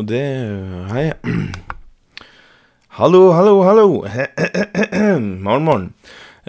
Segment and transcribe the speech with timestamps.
[0.00, 0.24] Og det
[0.88, 1.10] Hei.
[2.96, 3.84] Hallo, hallo, hallo.
[5.44, 5.84] morgen, morgen.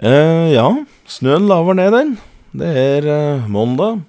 [0.00, 0.64] Eh, ja,
[1.04, 2.14] snøen laver ned, den.
[2.56, 4.00] Det er eh, mandag.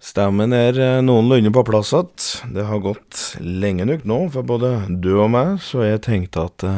[0.00, 2.56] Stemmen er eh, noenlunde på plass igjen.
[2.56, 6.68] Det har gått lenge nok nå for både du og meg, så jeg tenkte at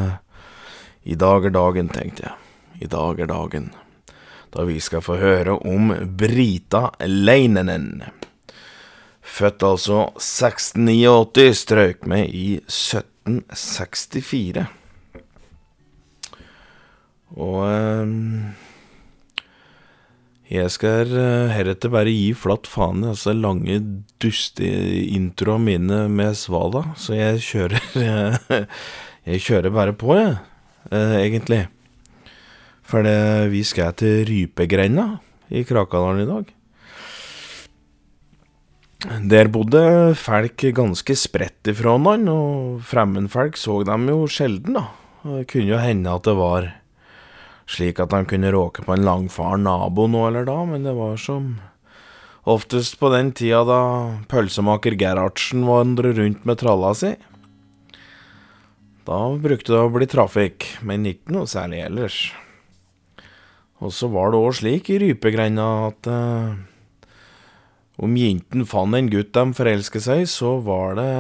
[1.07, 2.39] i dag er dagen, tenkte jeg.
[2.83, 3.71] I dag er dagen
[4.51, 8.01] da vi skal få høre om Brita Leinenen.
[9.29, 14.67] Født altså 1689, strøk med i 1764.
[17.37, 18.09] Og eh,
[20.49, 21.13] jeg skal
[21.53, 23.77] heretter bare gi flatt faen i altså lange
[24.23, 27.81] dusteintroene mine med Svala, så jeg kjører
[29.29, 30.39] Jeg kjører bare på, jeg,
[30.89, 31.69] eh, egentlig.
[32.89, 33.05] For
[33.53, 35.21] vi skal til Rypegrenda
[35.53, 36.58] i Krakadalen i dag.
[38.99, 39.81] Der bodde
[40.19, 44.89] folk ganske spredt ifra hverandre, og fremmedfolk så dem jo sjelden, da.
[45.23, 46.67] Det kunne jo hende at det var
[47.71, 51.15] slik at de kunne råke på en langfaren nabo nå eller da, men det var
[51.21, 51.61] som
[52.49, 53.81] oftest på den tida da
[54.31, 57.13] pølsemaker Gerhardsen vandret rundt med tralla si.
[59.07, 62.19] Da brukte det å bli trafikk, men ikke noe særlig ellers.
[63.79, 66.59] Og så var det òg slik i Rypegrenda at uh,
[67.99, 71.11] om jentene fant en gutt de forelsket seg i, så var det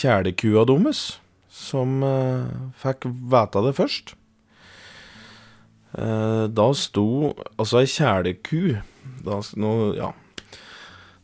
[0.00, 1.18] kjælekua deres
[1.58, 2.46] som uh,
[2.78, 4.14] fikk vite det først.
[5.96, 8.62] Uh, da sto Altså, ei kjæleku
[9.24, 10.12] da, nå, Ja.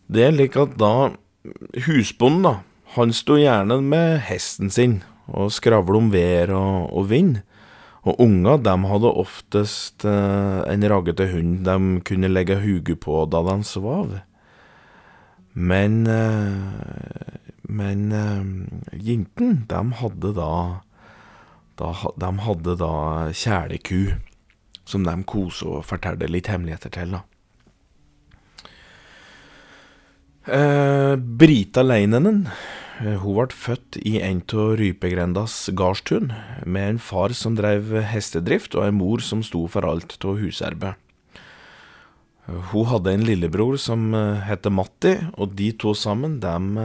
[0.08, 1.12] Det er like at da
[1.86, 2.54] Husbonden, da,
[2.96, 7.38] han sto gjerne med hesten sin og skravla om vær og, og vind.
[8.04, 13.40] Og unger de hadde oftest eh, en raggete hund de kunne legge huget på da
[13.46, 14.18] de sov.
[15.54, 20.50] Men eh, Men eh, jentene, de hadde da,
[21.80, 22.92] da De hadde da
[23.32, 24.20] kjæleku,
[24.84, 27.24] som de kose og fortalte litt hemmeligheter til, da.
[30.44, 36.32] Eh, Brita Leinenen Eh, hun ble født i en av Rypegrendas gardstun,
[36.64, 41.00] med en far som drev hestedrift, og en mor som sto for alt av husarbeid.
[42.48, 46.78] Eh, hun hadde en lillebror som eh, het Matti, og de to sammen, dem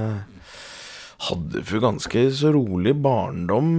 [1.30, 3.74] hadde for ganske så rolig barndom,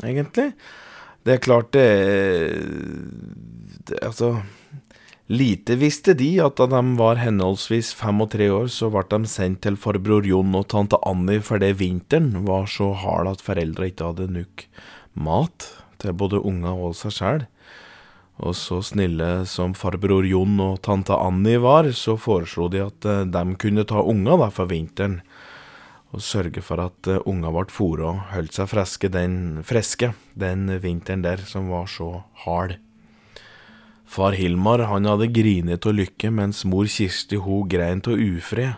[0.00, 0.52] egentlig.
[1.20, 1.88] Det er klart det,
[3.84, 4.38] det Altså
[5.30, 9.28] Lite visste de at da de var henholdsvis fem og tre år, så ble de
[9.30, 14.08] sendt til farbror Jon og tante Annie fordi vinteren var så hard at foreldra ikke
[14.08, 14.64] hadde nok
[15.14, 15.68] mat
[16.02, 17.46] til både unger og seg sjæl.
[18.42, 23.22] Og så snille som farbror Jon og tante Annie var, så foreslo de at eh,
[23.30, 25.20] de kunne ta unger da for vinteren,
[26.10, 30.66] og sørge for at unga unger ble fôra og holdt seg friske den, friske den
[30.82, 32.80] vinteren der som var så hard.
[34.10, 38.74] Far Hilmar han hadde grinet av lykke, mens mor Kirsti hun grein av ufred.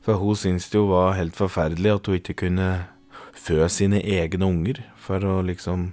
[0.00, 2.70] For hun syntes det jo var helt forferdelig at hun ikke kunne
[3.36, 5.90] fø sine egne unger, for å liksom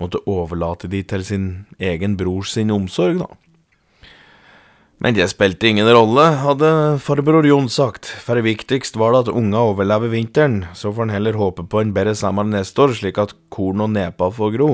[0.00, 1.46] måtte overlate de til sin
[1.76, 3.28] egen brors sin omsorg, da.
[5.00, 6.70] Men det spilte ingen rolle, hadde
[7.04, 11.36] farbror Jon sagt, for viktigst var det at unga overlever vinteren, så får en heller
[11.40, 14.70] håpe på en bedre sommer neste år, slik at korn og nepa får gro.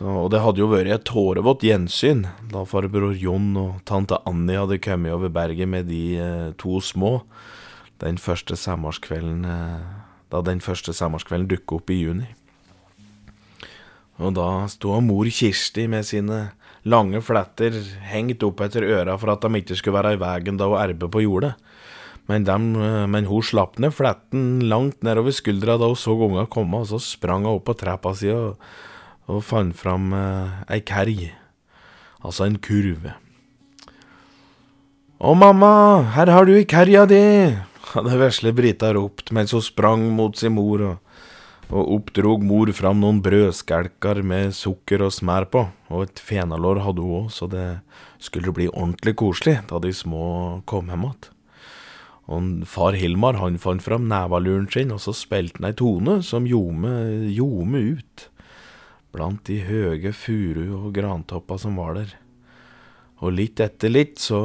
[0.00, 4.56] Så, og det hadde jo vært et tårevått gjensyn da farbror Jon og tante Annie
[4.56, 7.18] hadde kommet over berget med de eh, to små
[8.00, 9.82] den første sommerskvelden eh,
[10.32, 12.28] Da den første sommerskvelden dukket opp i juni.
[14.22, 16.52] Og da sto mor Kirsti med sine
[16.88, 17.74] lange fletter
[18.08, 21.12] hengt opp etter øra for at de ikke skulle være i veien da hun arbeidde
[21.12, 21.56] på jordet.
[22.30, 26.46] Men, dem, eh, men, hun slapp ned fletten langt nedover skuldra da hun så unga
[26.48, 28.56] komme, og så sprang hun opp på trappa si og
[29.30, 31.28] og fant fram eh, ei kerg,
[32.24, 33.10] altså en kurv.
[35.20, 35.72] Å, mamma,
[36.16, 37.20] her har du kerja di,
[37.94, 41.26] hadde vesle Brita ropt mens hun sprang mot sin mor, og,
[41.70, 47.04] og oppdrog mor fram noen brødskelker med sukker og smør på, og et fenalår hadde
[47.04, 47.68] hun òg, så det
[48.20, 50.24] skulle bli ordentlig koselig da de små
[50.70, 51.36] kom hjem igjen.
[52.30, 56.44] Og far Hilmar han fant fram nevaluren sin, og så spilte han ei tone som
[56.46, 56.92] ljome,
[57.34, 58.28] ljome ut
[59.14, 62.14] blant de høge furu- og grantoppa som var der.
[63.20, 64.40] Og litt etter litt så,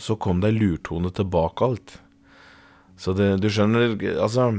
[0.00, 1.96] så kom det ei lurtone tilbake alt.
[3.00, 4.50] Så det, du skjønner, altså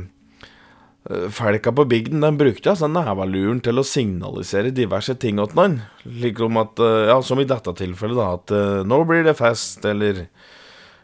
[1.34, 5.80] Folka på bygden den brukte altså nevaluren til å signalisere diverse ting til noen.
[6.06, 10.28] Liksom at, ja, som i dette tilfellet, da, at nå blir det fest, eller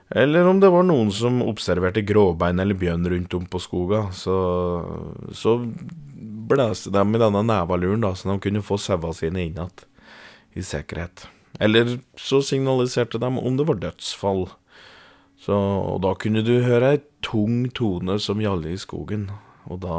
[0.08, 4.38] Eller om det var noen som observerte gråbein eller bjørn rundt om på skoga, så,
[5.36, 5.58] så
[6.48, 9.84] blåste de i denne nevaluren, da, så de kunne få sauene sine inn igjen
[10.58, 11.28] i sikkerhet.
[11.60, 14.48] Eller så signaliserte de om det var dødsfall.
[15.38, 19.28] Så, og da kunne du høre ei tung tone som gjaldt i skogen,
[19.70, 19.98] og da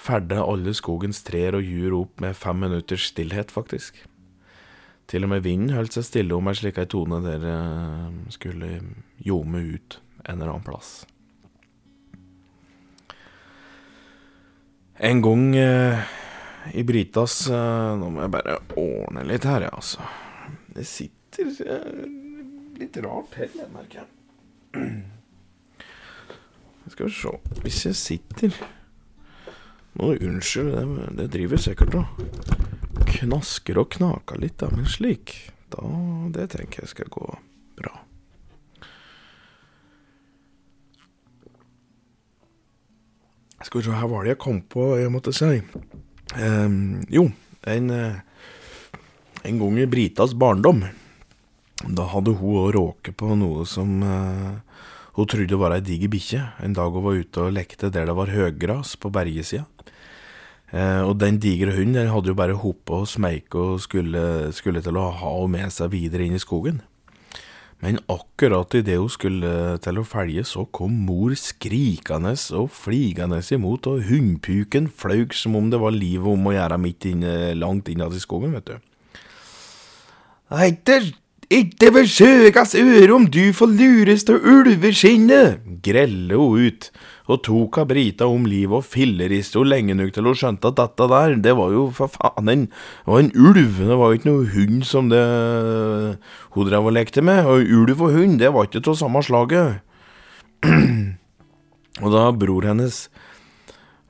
[0.00, 4.02] ferda alle skogens trær og jur opp med fem minutters stillhet, faktisk.
[5.10, 8.76] Til og med vinden holdt seg stille om ei slik tone der eh, skulle
[9.26, 11.00] ljome ut en eller annen plass.
[15.02, 15.98] En gang eh,
[16.72, 20.04] i Britas eh, Nå må jeg bare ordne litt her, ja, altså.
[20.76, 22.02] Det sitter eh,
[22.76, 24.10] litt rart her, jeg merker jeg.
[26.92, 27.32] Skal vi se
[27.64, 28.52] Hvis jeg sitter
[29.96, 32.06] Må du unnskylde, det, det driver sikkert og
[33.08, 35.80] knasker og knaker litt, da, men slik, da
[36.36, 37.24] Det tenker jeg skal gå
[37.80, 38.04] bra.
[43.60, 45.60] Skal vi se, her var det jeg kom på jeg måtte si.
[46.40, 47.26] Um, jo,
[47.68, 47.90] en,
[49.44, 50.84] en gang i Britas barndom,
[51.84, 54.56] da hadde hun òg råket på noe som uh,
[55.18, 56.40] hun trodde var ei diger bikkje.
[56.64, 59.66] En dag hun var ute og lekte der det var høggras på bergesida.
[60.70, 64.82] Eh, og den digre hunden den hadde jo bare hoppa og smeika og skulle, skulle,
[64.84, 66.78] til å ha henne med seg videre inn i skogen.
[67.80, 73.88] Men akkurat idet hun skulle til å felge, så kom mor skrikende og fligende imot,
[73.88, 78.12] og hundpuken flaug som om det var livet om å gjøre midt inne, langt innad
[78.16, 78.76] i skogen, vet du.
[80.50, 81.08] Eiter,
[81.50, 86.90] ikke forsøkas øre om du får lures til ulveskinnet, greller hun ut
[87.30, 90.78] og tok av Brita om livet og filleriste henne lenge nok til hun skjønte at
[90.80, 94.18] dette der, det var jo for faen en, det var en ulv, det var jo
[94.18, 95.22] ikke noe hund som det
[96.56, 99.80] hun drev og lekte med, og ulv og hund, det var ikke av samme slaget.
[102.04, 102.96] og da bror hennes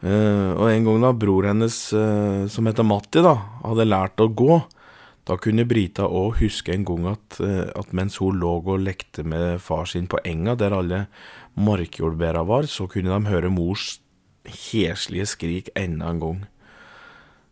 [0.03, 4.31] uh, Og en gang da bror hennes, uh, som heter Matti, da, hadde lært å
[4.35, 4.59] gå,
[5.29, 9.23] da kunne Brita òg huske en gang at, uh, at mens hun lå og lekte
[9.23, 11.05] med far sin på enga, der alle
[11.61, 13.99] markjordbæra var, så kunne de høre mors
[14.47, 16.41] heslige skrik enda en gang.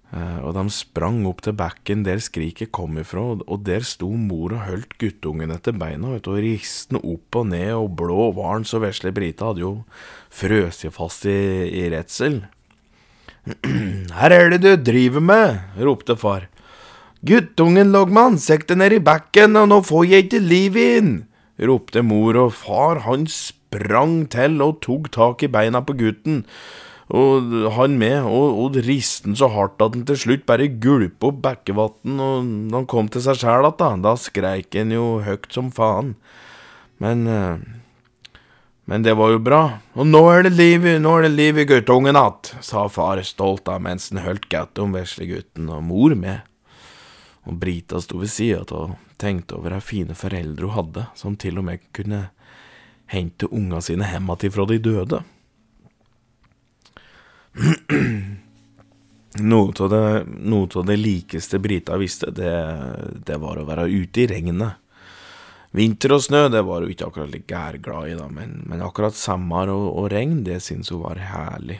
[0.08, 4.54] Uh, og de sprang opp til bekken der skriket kom ifra, og der sto mor
[4.56, 8.64] og holdt guttungen etter beina og riste den opp og ned, og blå var han
[8.64, 9.72] så vesle Brita hadde jo
[10.32, 11.36] frøst fast i,
[11.68, 12.40] i redsel.
[14.18, 16.48] Her er det du driver med, ropte far.
[17.20, 21.14] Guttungen lå med ansiktet nedi i bekken, og nå får jeg ikke liv inn,
[21.68, 23.28] ropte mor, og far han
[23.68, 26.44] sprang til og tok tak i beina på gutten,
[27.08, 31.40] og han med, og, og riste så hardt at han til slutt bare gulpa opp
[31.44, 35.48] bekkevann, og da han kom til seg sjæl igjen, da da skreik han jo høyt
[35.52, 36.16] som faen.
[37.00, 37.56] Men eh,
[38.88, 39.62] men det var jo bra,
[40.00, 43.66] og nå er det liv, nå er det liv i guttungen att, sa far stolt
[43.66, 46.40] da mens han holdt godt om veslegutten og mor med.
[47.44, 51.36] Og Brita sto ved sida av og tenkte over de fine foreldre hun hadde, som
[51.36, 52.30] til og med kunne
[53.12, 55.22] hente unga sine hjem igjen fra de døde.
[59.38, 62.54] Noe av det, noe av det likeste Brita visste, det,
[63.26, 64.80] det, var å være ute i regnet.
[65.76, 69.14] Vinter og snø, det var hun ikke akkurat litt gærglad i, da, men, men akkurat
[69.14, 71.78] sommer og, og, regn, det syntes hun var herlig.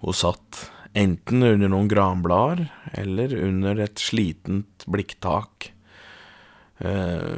[0.00, 5.72] Hun satt enten under noen granblader eller under et slitent blikktak,
[6.78, 7.36] eh,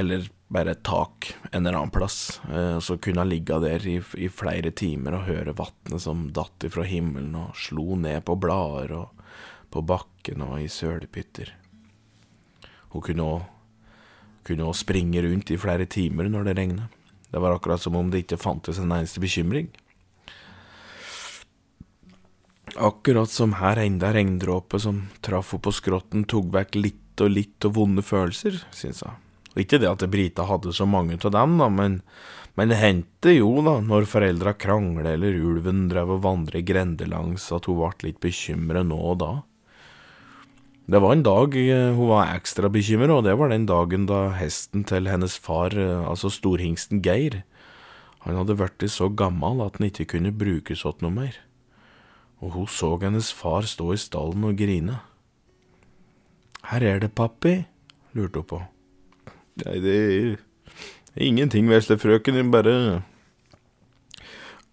[0.00, 2.40] eller bare et tak en eller annen plass.
[2.50, 6.64] Eh, så kunne hun ligge der i, i, flere timer og høre vannet som datt
[6.68, 9.24] ifra himmelen og slo ned på blader og
[9.68, 11.52] på bakken og i sølepytter.
[12.94, 13.46] Hun kunne òg
[14.48, 16.94] kunne også springe rundt i flere timer når det regnet.
[17.28, 19.68] Det var akkurat som om det ikke fantes en eneste bekymring.
[22.80, 27.68] Akkurat som her enda regndråpe som traff henne på skrotten, tok vekk litt og litt
[27.68, 29.27] og vonde følelser, synes hun.
[29.54, 32.00] Og ikke det at Brita hadde så mange av dem, da, men,
[32.58, 37.68] men det hendte jo, da, når foreldra krangla eller ulven drev og vandret grendelangs, at
[37.70, 39.32] hun ble litt bekymret nå og da.
[40.88, 44.30] Det var en dag eh, hun var ekstra bekymret, og det var den dagen da
[44.38, 47.42] hesten til hennes far, eh, altså storhingsten Geir,
[48.24, 51.36] han hadde blitt så gammel at han ikke kunne brukes åt noe mer.
[52.40, 55.00] Og hun så hennes far stå i stallen og grine.
[56.68, 57.62] Her er det, pappi,
[58.16, 58.60] lurte hun på.
[59.64, 60.36] Nei, det er
[61.26, 62.38] ingenting, vesle frøken.
[62.38, 62.74] Jeg bare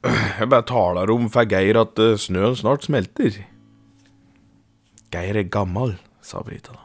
[0.06, 3.40] Jeg bare taler om for Geir at eh, snøen snart smelter.
[5.14, 6.84] Geir er gammel, sa Brita da.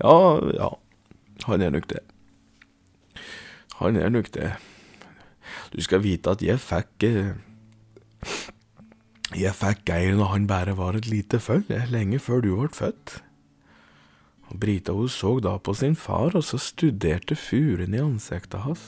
[0.00, 0.16] Ja,
[0.56, 0.70] ja,
[1.46, 2.00] han er nok det.
[3.78, 4.54] Han er nok det.
[5.74, 7.34] Du skal vite at jeg fikk eh,
[9.36, 13.20] Jeg fikk Geir når han bare var et lite føll, lenge før du ble født.
[14.50, 18.84] Og Brita hun så da på sin far, og så studerte furen i ansiktet hans.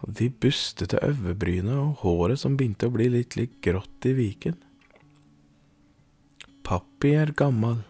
[0.00, 4.56] Og de bustete øyebryna og håret som begynte å bli litt litt grått i viken.
[6.64, 7.82] Pappi er gammel,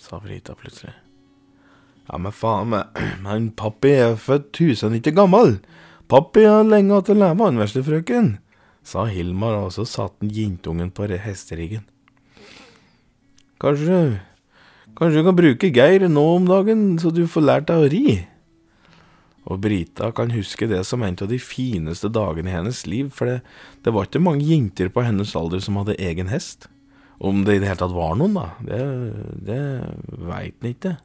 [0.00, 0.94] sa Brita plutselig.
[2.06, 2.72] Ja, men faen,
[3.24, 5.58] men pappi er født tusen ikke gammel.
[6.08, 8.36] Pappi har lenge hatt å leve, han veslefrøken,
[8.86, 11.82] sa Hilmar, og så satte han jentungen på hesteriggen.
[13.58, 14.20] Kanskje
[14.96, 18.06] Kanskje du kan bruke Geir nå om dagen, så du får lært deg å ri?
[19.46, 23.30] Og Brita kan huske det som en av de fineste dagene i hennes liv, for
[23.30, 23.36] det,
[23.84, 26.66] det var ikke mange jenter på hennes alder som hadde egen hest.
[27.22, 28.80] Om det i det hele tatt var noen, da, det,
[29.46, 29.60] det
[30.26, 30.96] veit en ikke.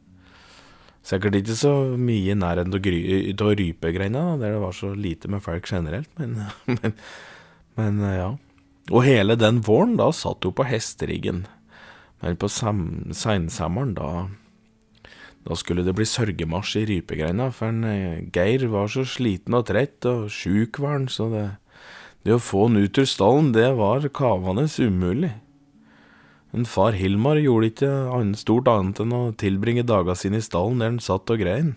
[1.05, 5.69] Sikkert ikke så mye i nærheten av Rypegreina, der det var så lite med folk
[5.69, 6.39] generelt, men,
[6.79, 6.97] men,
[7.79, 8.29] men ja.
[8.89, 11.45] Og hele den våren, da satt hun på hesteriggen.
[12.21, 14.29] Men på seinsommeren, da
[15.41, 19.65] Da skulle det bli sørgemarsj i rypegreina, for en, eh, Geir var så sliten og
[19.65, 21.57] trett, og sjuk var han, så det,
[22.23, 25.33] det å få han ut ur stallen, det var kavende umulig.
[26.53, 30.91] Men far Hilmar gjorde ikke stort annet enn å tilbringe dagene sine i stallen der
[30.91, 31.75] han satt og grein.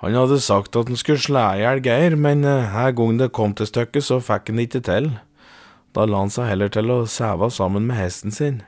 [0.00, 3.34] Han hadde sagt at han skulle slå i hjel Geir, men uh, her gang det
[3.36, 5.10] kom til stykket, så fikk han det ikke til.
[5.92, 8.62] Da la han seg heller til å sæve sammen med hesten sin.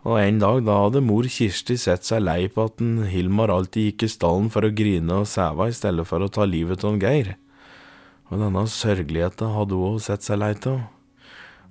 [0.00, 3.90] Og en dag da hadde mor Kirsti sett seg lei på at en Hilmar alltid
[3.90, 6.96] gikk i stallen for å grine og sæva i stedet for å ta livet av
[7.02, 7.34] Geir.
[8.30, 10.86] Og denne sørgeligheten hadde hun sett seg lei av.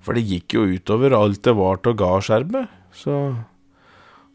[0.05, 3.15] For det gikk jo utover alt det var til gardskjermet, så,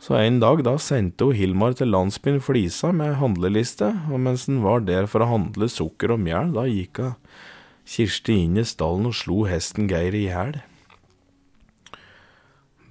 [0.02, 4.60] så en dag da sendte hun Hilmar til landsbyen Flisa med handleliste, og mens han
[4.66, 7.16] var der for å handle sukker og mjøl, da gikk hun
[7.94, 10.62] Kirsti inn i stallen og slo hesten Geir i hjel.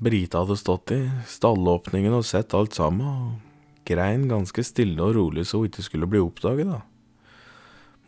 [0.04, 5.46] Brita hadde stått i stallåpningen og sett alt sammen, og grein ganske stille og rolig
[5.48, 6.82] så hun ikke skulle bli oppdaget, da.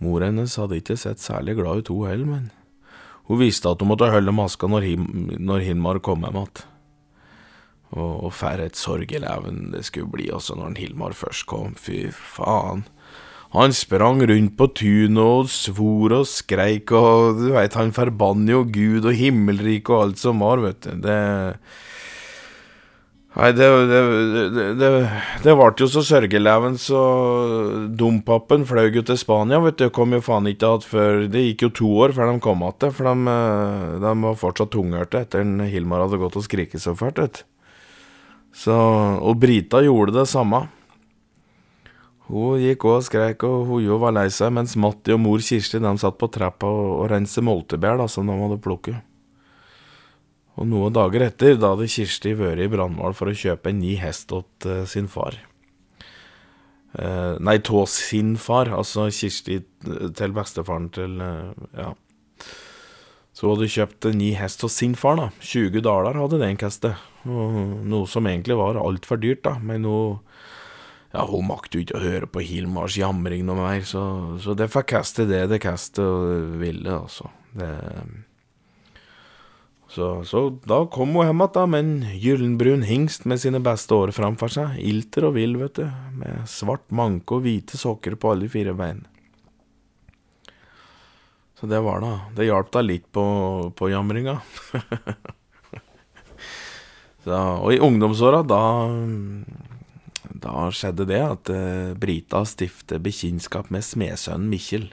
[0.03, 2.49] Mor hennes hadde ikke sett særlig glad ut, hun heller, men
[3.29, 5.05] hun visste at hun måtte holde maska når, him
[5.39, 6.65] når Hilmar kom hjem igjen.
[7.95, 12.83] Og, og færre et sorgeleven det skulle bli også når Hilmar først kom, fy faen.
[13.55, 18.63] Han sprang rundt på tunet og svor og skreik, og du veit, han forbanner jo
[18.67, 20.95] Gud og himmelriket og alt som var, vet du.
[21.05, 21.19] Det
[23.35, 24.01] Nei, det, det,
[24.79, 24.89] det,
[25.43, 26.99] det ble jo så sørgeleven, så
[27.99, 29.89] dompapen fløy jo til Spania, vet du.
[29.91, 32.93] Kom jo faen ikke igjen før Det gikk jo to år før de kom igjen,
[32.95, 36.95] for de, eh, de, var fortsatt tunghørte etter at Hilmar hadde gått og skriket så
[36.95, 37.43] fælt, vet
[38.55, 38.71] Så,
[39.19, 40.63] Og Brita gjorde det samme.
[42.25, 45.43] Hun gikk òg og skreik, og hun jo var lei seg, mens Matti og mor
[45.45, 49.03] Kirsti de satt på trappa og, og renset moltebær da, som de hadde plukket.
[50.55, 53.97] Og noen dager etter, da hadde Kirsti vært i Brandval for å kjøpe en ny
[53.99, 55.37] hest til uh, sin far.
[56.95, 61.91] Uh, nei, tå sin far, altså Kirsti eh, til bestefaren til uh, Ja.
[63.35, 65.25] Så hun hadde kjøpt en ny hest hos sin far, da.
[65.43, 67.01] 20 daler hadde den kastet.
[67.27, 69.57] Noe som egentlig var altfor dyrt, da.
[69.59, 70.21] Men hun
[71.15, 74.03] ja, hun makte jo ikke å høre på Hilmars jamring noe mer, så,
[74.43, 76.03] så det fikk kaste det det kastet
[76.59, 77.31] ville, altså.
[77.55, 77.71] Det
[79.95, 84.11] så, så, da kom hun hjem igjen med en gyllenbrun hingst med sine beste år
[84.11, 85.85] framfor seg, ilter og vill, vet du,
[86.19, 89.05] med svart manke og hvite sokker på alle fire bein.
[91.55, 93.23] Så det var da Det hjalp da litt på,
[93.71, 94.35] på jamringa.
[97.23, 98.59] så, og i ungdomsåra, da
[100.33, 104.89] Da skjedde det at uh, Brita stiftet bekjentskap med smedsønnen Mikkjel.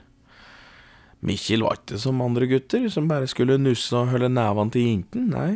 [1.23, 5.29] Mikkjel var ikke som andre gutter, som bare skulle nusse og holde nevene til jentene,
[5.31, 5.53] nei.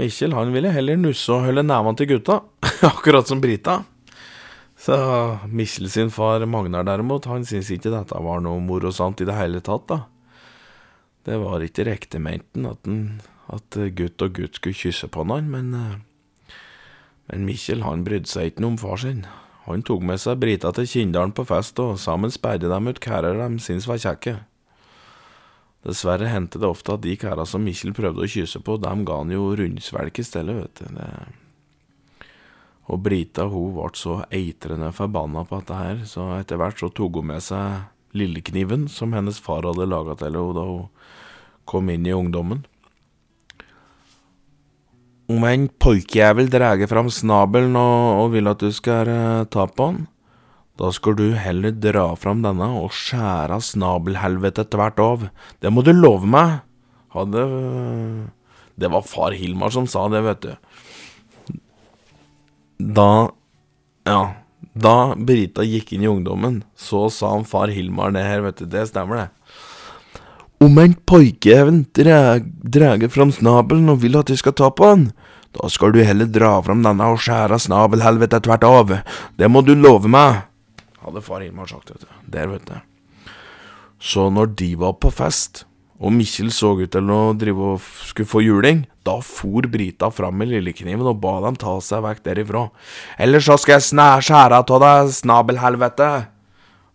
[0.00, 2.40] Mikkjel han ville heller nusse og holde nevene til gutta,
[2.90, 3.82] akkurat som Brita.
[4.80, 4.96] Så
[5.48, 9.62] Mikkjel sin far Magnar derimot, han syntes ikke dette var noe morosamt i det hele
[9.64, 10.02] tatt, da.
[11.26, 12.90] Det var ikke riktig ment at,
[13.56, 15.96] at gutt og gutt skulle kysse på hverandre, men, eh,
[17.30, 19.24] men Mikkjel han brydde seg ikke om far sin.
[19.66, 23.40] Han tok med seg Brita til Kinndalen på fest, og sammen sperret de ut kærer
[23.40, 24.36] de syntes var kjekke.
[25.86, 29.20] Dessverre hendte det ofte at de kæra som Mikkjel prøvde å kysse på, dem ga
[29.20, 30.94] han jo rundsvelg i stedet, vet du.
[30.98, 31.10] Det.
[32.86, 37.20] Og Brita hun ble så eitrende forbanna på dette her, så etter hvert så tok
[37.20, 40.86] hun med seg lillekniven som hennes far hadde laga til henne da hun
[41.66, 42.62] kom inn i ungdommen.
[45.26, 49.90] Om en polkjævel drar fram snabelen og, og, vil at du skal uh, ta på
[49.90, 50.04] han,
[50.78, 55.28] Da skal du heller dra fram denne og skjære snabelhelvete tvert av.
[55.60, 56.60] Det må du love meg.
[57.16, 57.46] Hadde
[58.76, 60.52] Det var far Hilmar som sa det, vet du.
[62.78, 63.30] Da
[64.06, 64.20] Ja.
[64.76, 68.66] Da Brita gikk inn i ungdommen, så sa han far Hilmar det her, vet du.
[68.68, 69.35] Det stemmer, det.
[70.64, 75.10] Om en pojkeevn drar fram snabelen og vil at jeg skal ta på han,
[75.56, 78.92] da skal du heller dra fram denne og skjære snabelhelvete tvert av.
[79.36, 80.46] Det må du love meg,
[81.04, 82.12] hadde far Hilmar sagt, vet du.
[82.32, 83.30] Der, vet du.
[84.02, 85.64] Så når de var på fest,
[85.96, 90.36] og Mikkjel så ut til å drive og skulle få juling, da for Brita fram
[90.40, 92.66] med lillekniven og ba dem ta seg vekk derifra.
[93.22, 96.10] Ellers så skal jeg skjære av deg, snabelhelvete.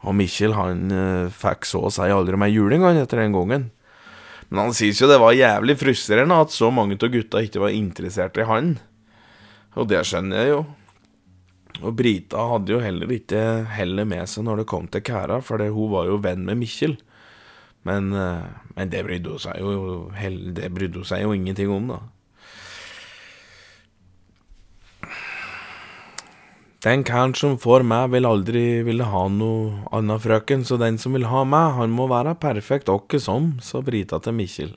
[0.01, 3.69] Og Mikkjel han uh, fikk så å si aldri mer juling etter den gangen.
[4.49, 7.75] Men han sies jo det var jævlig frustrerende at så mange av gutta ikke var
[7.75, 8.73] interessert i han.
[9.79, 10.63] Og det skjønner jeg jo.
[11.81, 13.41] Og Brita hadde jo heller ikke
[13.71, 16.97] hellet med seg når det kom til Kæra, for hun var jo venn med Mikkjel.
[17.87, 20.11] Men, eh, men, det brydde hun seg jo
[20.53, 22.01] Det brydde hun seg jo ingenting om, da.
[26.81, 31.13] Den karen som får meg, vil aldri ville ha noe annet frøken, så den som
[31.13, 34.73] vil ha meg, han må være perfekt åkke som, sa Brita til Mikkjel.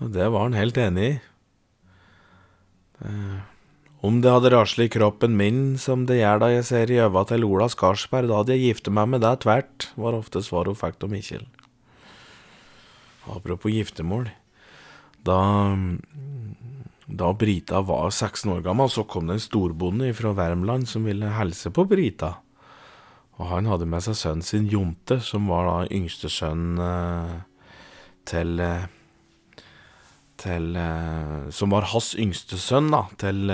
[0.00, 1.12] Og det var han helt enig i.
[3.04, 3.36] Eh,
[4.08, 7.24] om det hadde raslet i kroppen min som det gjør da jeg ser i øva
[7.28, 10.78] til Ola Skarsberg, da hadde jeg giftet meg med deg tvert, var ofte svaret hun
[10.78, 11.44] fikk av Mikkjel.
[13.28, 14.30] Apropos giftermål.
[15.26, 15.40] Da,
[17.08, 21.30] da Brita var 16 år gammel, så kom det en storbonde fra Värmland som ville
[21.38, 22.34] hilse på Brita.
[23.38, 27.34] Og han hadde med seg sønnen sin Jonte, som var da yngste eh,
[28.28, 28.86] til eh,
[30.38, 33.50] til eh, Som var hans yngste sønn, da, til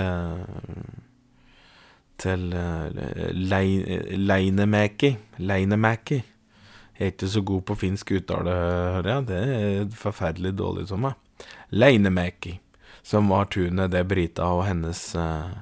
[2.17, 2.53] til
[4.15, 5.15] Leinemäki.
[5.39, 6.23] Leinemäki.
[6.95, 8.51] Jeg er ikke så god på finsk uttale,
[8.95, 9.25] hører jeg.
[9.27, 11.13] Det er forferdelig dårlig som meg.
[11.75, 12.59] Leinemäki,
[13.05, 15.53] som var tunet der Brita og hennes eh,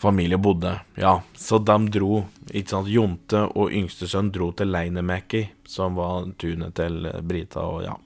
[0.00, 0.78] familie bodde.
[0.96, 6.76] Ja, så de dro, ikke sant, Jonte og yngstesønn dro til Leinemäki, som var tunet
[6.80, 7.98] til Brita og ja.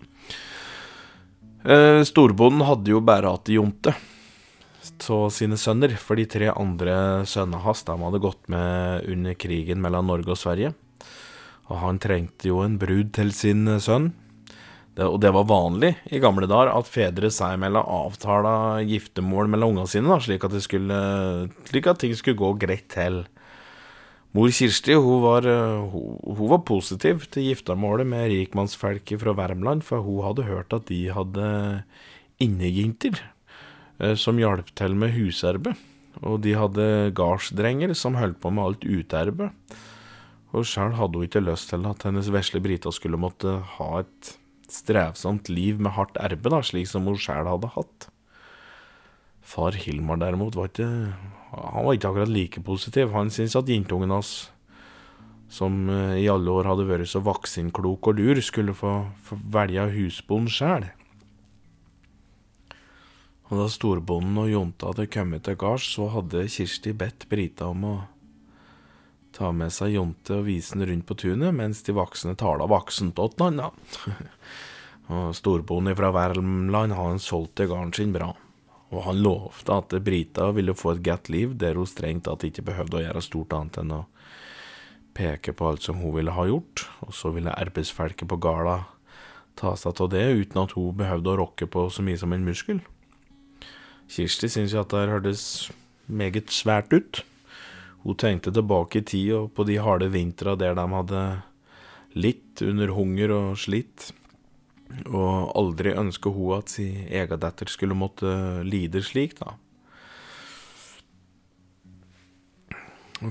[1.69, 3.95] Eh, storbonden hadde jo bare hatt Jonte
[5.09, 10.09] av sine sønner, for de tre andre sønnene hans hadde gått med under krigen mellom
[10.11, 10.73] Norge og Sverige.
[11.69, 14.13] Og han trengte jo en brud til sin sønn.
[14.99, 19.77] Det, og det var vanlig i gamle dager at fedre seg imellom avtala giftermål mellom
[19.77, 20.97] ungene sine, da, slik, at skulle,
[21.69, 23.21] slik, at ting skulle gå greit til.
[24.35, 25.47] Mor Kirsti hun var,
[25.93, 30.91] hun, hun var positiv til giftermålet med rikmannsfolket fra Värmland, for hun hadde hørt at
[30.91, 31.47] de hadde
[32.43, 33.23] innejenter
[34.03, 35.79] eh, som hjalp til med husarbeid.
[36.27, 39.79] Og de hadde gardsdrenger som holdt på med alt utearbeid.
[40.57, 44.35] Og sjøl hadde hun ikke lyst til at hennes vesle Brita skulle måtte ha et
[44.73, 48.09] strevsomt liv med hardt erbe, da, slik som hun sjæl hadde hatt.
[49.49, 50.87] Far Hilmar derimot var ikke
[51.49, 53.15] Han var ikke akkurat like positiv.
[53.15, 54.51] Han syntes at jentungen hans,
[55.49, 59.87] som eh, i alle år hadde vært så vaksinklok og lur, skulle få, få velge
[59.95, 60.91] husbonden sjæl.
[63.49, 67.87] Og da storbonden og Jonta hadde kommet til gards, så hadde Kirsti bedt Brita om
[67.89, 67.95] å
[69.39, 73.19] ta med seg Jonte og vise den rundt på tunet, mens de voksne tala voksent
[73.23, 73.71] åt da.
[75.15, 78.33] og storbonden fra Värmland han solgte gården sin bra,
[78.91, 82.67] og han lovte at Brita ville få et godt liv der hun strengt tatt ikke
[82.67, 84.05] behøvde å gjøre stort annet enn å
[85.19, 88.83] peke på alt som hun ville ha gjort, og så ville arbeidsfolket på gårda
[89.59, 92.47] ta seg av det uten at hun behøvde å rokke på så mye som en
[92.47, 92.83] muskel.
[94.09, 95.43] Kirsti syntes jo at det hørtes
[96.09, 97.23] meget svært ut.
[98.09, 101.25] Hun tenkte tilbake i tid og på de harde vintra der de hadde
[102.17, 104.07] litt under hunger og slitt,
[105.13, 108.33] og aldri ønska hun at sin ega datter skulle måtte
[108.65, 109.59] lide slik, da.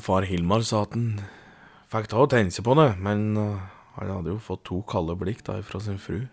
[0.03, 1.23] Far Hilmar sa at han
[1.89, 3.65] fikk ta og tenke på det, men uh,
[3.97, 6.27] han hadde jo fått to kalde blikk da fra sin fru.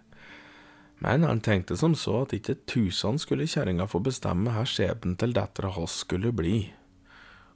[1.00, 5.32] Men han tenkte som så at ikke tusen skulle kjerringa få bestemme her skjebnen til
[5.32, 6.58] dattera hans skulle bli.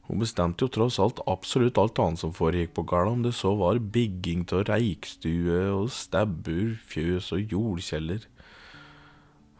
[0.09, 3.53] Hun bestemte jo tross alt absolutt alt annet som foregikk på gårda, om det så
[3.61, 8.25] var bygging av reikstue og stabbur, fjøs og jordkjeller.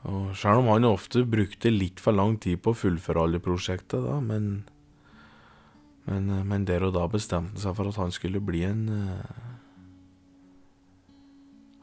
[0.09, 4.01] Og selv om han ofte brukte litt for lang tid på å fullføre alle prosjektet,
[4.01, 4.65] da, men,
[6.09, 9.47] men, men der og da bestemte han seg for at han skulle bli en uh,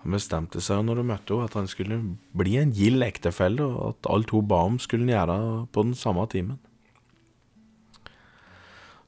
[0.05, 1.95] Han bestemte seg når hun møtte henne, at han skulle
[2.37, 5.37] bli en gild ektefelle, og at alt hun ba om, skulle han gjøre
[5.73, 6.59] på den samme timen.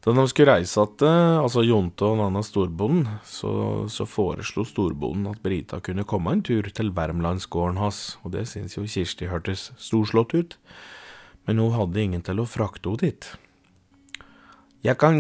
[0.08, 3.50] Da de skulle reise igjen, altså Jonte og denne storbonden, så,
[3.92, 8.78] så foreslo storbonden at Brita kunne komme en tur til Värmlandsgården hans, og det syntes
[8.78, 10.56] jo Kirsti hørtes storslått ut,
[11.44, 13.28] men hun hadde ingen til å frakte henne dit.
[14.88, 15.20] Jeg kan,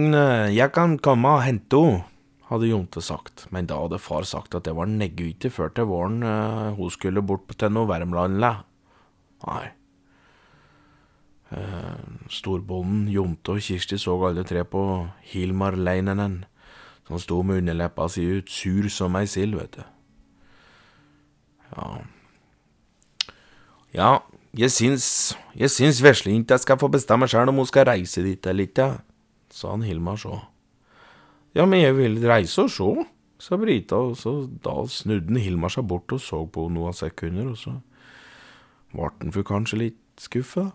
[0.55, 2.05] jeg kan komme og hente henne,
[2.47, 5.91] hadde Jonte sagt, men da hadde far sagt at det var neggu ikke før til
[5.91, 6.23] våren
[6.79, 8.39] hun skulle bort til noe Värmland.
[8.39, 9.65] Nei.
[11.47, 14.81] Eh, storbonden, Jonte og Kirsti så alle tre på
[15.31, 16.41] Hilmar Leinenen,
[17.07, 19.83] som sto med underleppa si ut, sur som ei sild, vet du.
[21.75, 21.87] Ja
[23.93, 24.19] Ja,
[24.53, 28.21] jeg syns, jeg syns vesle ikke jeg skal få bestemme sjøl om hun skal reise
[28.21, 28.99] dit eller ikke,
[29.49, 30.41] sa han Hilmar så.
[31.55, 33.05] Ja, men jeg vil reise og sjå,
[33.39, 37.57] sa Brita, og så da snudde Hilmar seg bort og så på noen sekunder, og
[37.57, 37.77] så
[38.91, 40.73] ble han kanskje litt skuffa.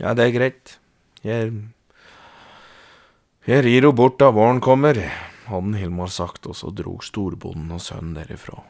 [0.00, 0.78] Ja, det er greit.
[1.22, 1.52] Jeg
[3.46, 4.96] Jeg rir ho bort da våren kommer,
[5.46, 8.64] hadde Hilmar sagt, og så drog storbonden og sønnen derifra.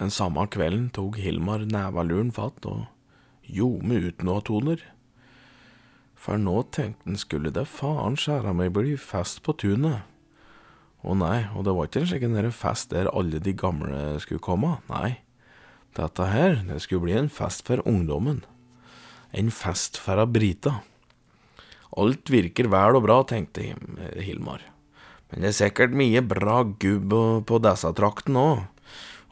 [0.00, 2.86] Den samme kvelden tok Hilmar nevaluren fatt og
[3.44, 4.82] ljome ut noe toner.
[6.16, 10.02] For nå tenkte han skulle det faen skjæra meg bli fest på tunet.
[11.04, 14.78] Å nei, og det var ikke en slik fest der alle de gamle skulle komme,
[14.88, 15.20] nei.
[15.94, 18.42] Dette her, det skulle bli en fest for ungdommen
[19.32, 20.78] en fest for Brita.
[21.98, 23.64] Alt virker vel og bra, tenkte
[24.22, 24.62] Hilmar,
[25.30, 27.14] men det er sikkert mye bra gubb
[27.48, 28.64] på disse traktene òg,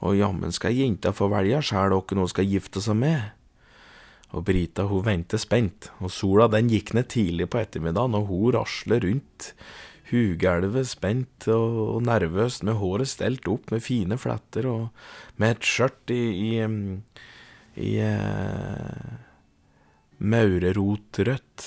[0.04, 3.32] og jammen skal jenta få velge sjæl hvem hun skal gifte seg med.
[4.36, 8.56] Og Brita hun ventet spent, og sola den gikk ned tidlig på ettermiddagen, og hun
[8.58, 9.52] rasler rundt,
[10.10, 15.70] hugelvet spent og, og nervøst, med håret stelt opp med fine fletter, og med et
[15.70, 19.25] skjørt i, i, i, i eh,
[20.18, 21.66] maurerotrødt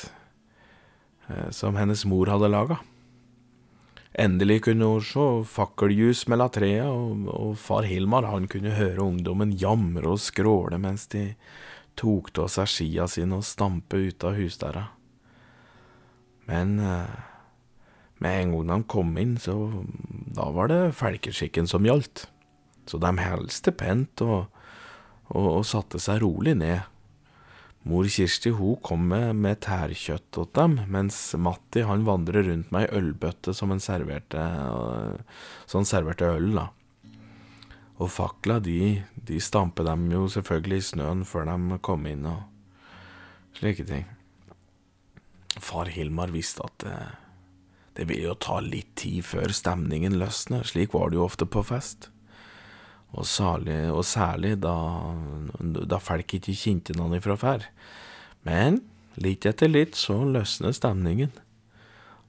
[1.28, 2.80] eh, som hennes mor hadde laga.
[4.20, 9.54] Endelig kunne hun se fakkeljus mellom trea, og, og, far Hilmar han kunne høre ungdommen
[9.54, 11.30] jamre og skråle mens de
[12.00, 14.88] tok av seg skia sine og stampe ut av husdæra.
[16.50, 17.18] Men eh,
[18.20, 19.56] med en gang de kom inn, så
[20.36, 22.26] da var det felkeskikken som gjaldt.
[22.90, 24.50] Så de hilste pent og,
[25.30, 26.82] og, og satte seg rolig ned
[27.88, 33.00] Mor Kirsti hun kom med, tærkjøtt til dem, mens Matti han vandrer rundt med ei
[33.00, 34.42] ølbøtte som han serverte,
[35.66, 36.68] så han serverte øl, da.
[38.00, 42.46] Og fakla, de, de stamper dem jo selvfølgelig i snøen før de kom inn og
[43.60, 44.06] slike ting.
[45.60, 47.00] Far Hilmar visste at det,
[47.98, 51.64] det ville jo ta litt tid før stemningen løsner, slik var det jo ofte på
[51.68, 52.12] fest
[53.16, 54.76] og, særlig, og særlig da,
[55.60, 57.66] da folk ikke kjente noen ifra før.
[58.46, 58.84] Men
[59.20, 61.34] litt etter litt så løsnet stemningen,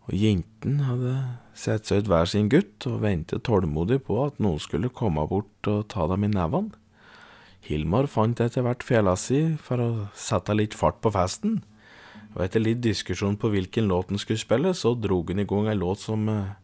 [0.09, 1.15] og jentene hadde
[1.55, 5.71] sett seg ut hver sin gutt og ventet tålmodig på at noen skulle komme bort
[5.71, 6.73] og ta dem i nevene.
[7.61, 11.61] Hilmar fant etter hvert fela si for å sette litt fart på festen,
[12.33, 15.69] og etter litt diskusjon på hvilken låt han skulle spille, så drog han i gang
[15.69, 16.55] ei låt som eh,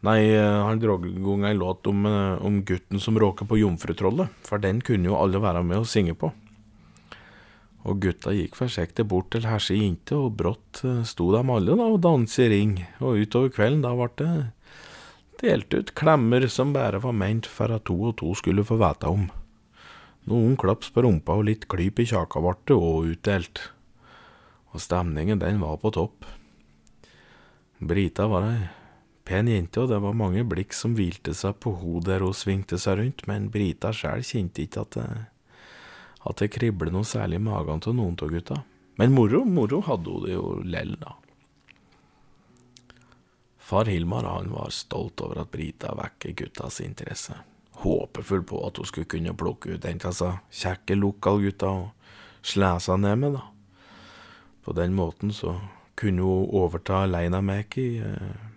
[0.00, 3.58] Nei, eh, han drog i gang ei låt om, eh, om, gutten som råka på
[3.58, 6.32] Jomfrutrollet, for den kunne jo alle være med og synge på.
[7.84, 11.90] Og gutta gikk forsiktig bort til herse jente, og brått eh, sto de alle da
[11.92, 14.32] og danset i ring, og utover kvelden da ble det
[15.40, 19.08] delt ut klemmer som bare var ment for at to og to skulle få vite
[19.08, 19.28] om.
[20.28, 23.64] Noen klaps på rumpa og litt klyp i kjaka ble det òg utdelt,
[24.72, 26.24] og stemningen den var på topp.
[27.80, 28.79] Brita var ei
[29.30, 32.78] pen jente, og det var mange blikk som hvilte seg på henne der hun svingte
[32.82, 35.06] seg rundt, men Brita sjæl kjente ikke at det,
[36.26, 38.60] at det kriblet noe særlig i magen til noen av gutta.
[38.98, 41.14] Men moro, moro hadde hun det jo lell, da.
[43.70, 47.38] Far Hilmar han var stolt over at Brita vekker guttas interesse,
[47.84, 50.32] håpefull på at hun skulle kunne plukke ut en av disse
[50.64, 53.46] kjekke lokalgutta og slå seg ned med, da.
[54.66, 55.54] På den måten så
[56.00, 58.49] kunne hun overta Leinamäki eh,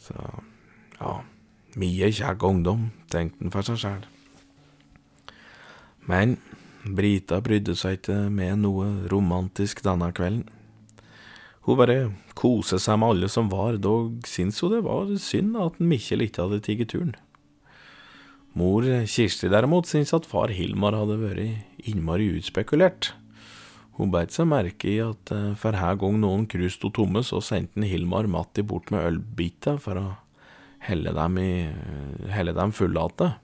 [0.00, 0.16] så
[0.98, 1.14] ja,
[1.76, 4.04] mye kjekk ungdom, tenkte han for seg sjæl.
[6.06, 6.36] Men
[6.86, 10.46] Brita brydde seg ikke med noe romantisk denne kvelden.
[11.66, 11.98] Hun bare
[12.38, 16.46] koste seg med alle som var, dog syntes hun det var synd at Mikkjel ikke
[16.46, 17.14] hadde tatt turen.
[18.56, 23.10] Mor Kirsti derimot syntes at far Hilmar hadde vært innmari utspekulert.
[23.96, 27.40] Hun beit seg merke i at uh, for hver gang noen krus sto tomme, så
[27.44, 30.06] sendte Hilmar Matti bort med ølbiter for å
[30.84, 33.34] helle dem, i, uh, helle dem fulle igjen.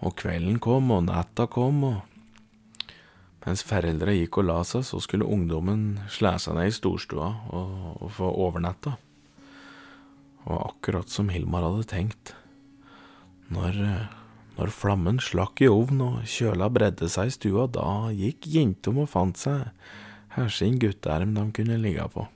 [0.00, 1.98] Og kvelden kom, og natta kom, og
[3.40, 7.70] Mens foreldra gikk og la seg, så skulle ungdommen slå seg ned i storstua og,
[8.04, 8.98] og få overnatta.
[10.44, 12.34] Og akkurat som Hilmar hadde tenkt,
[13.48, 13.80] når,
[14.58, 19.10] når flammen slakk i ovnen og kjøla bredde seg i stua, da gikk jentom og
[19.12, 19.68] fant seg
[20.36, 22.26] her sin gutteerm de kunne ligge på.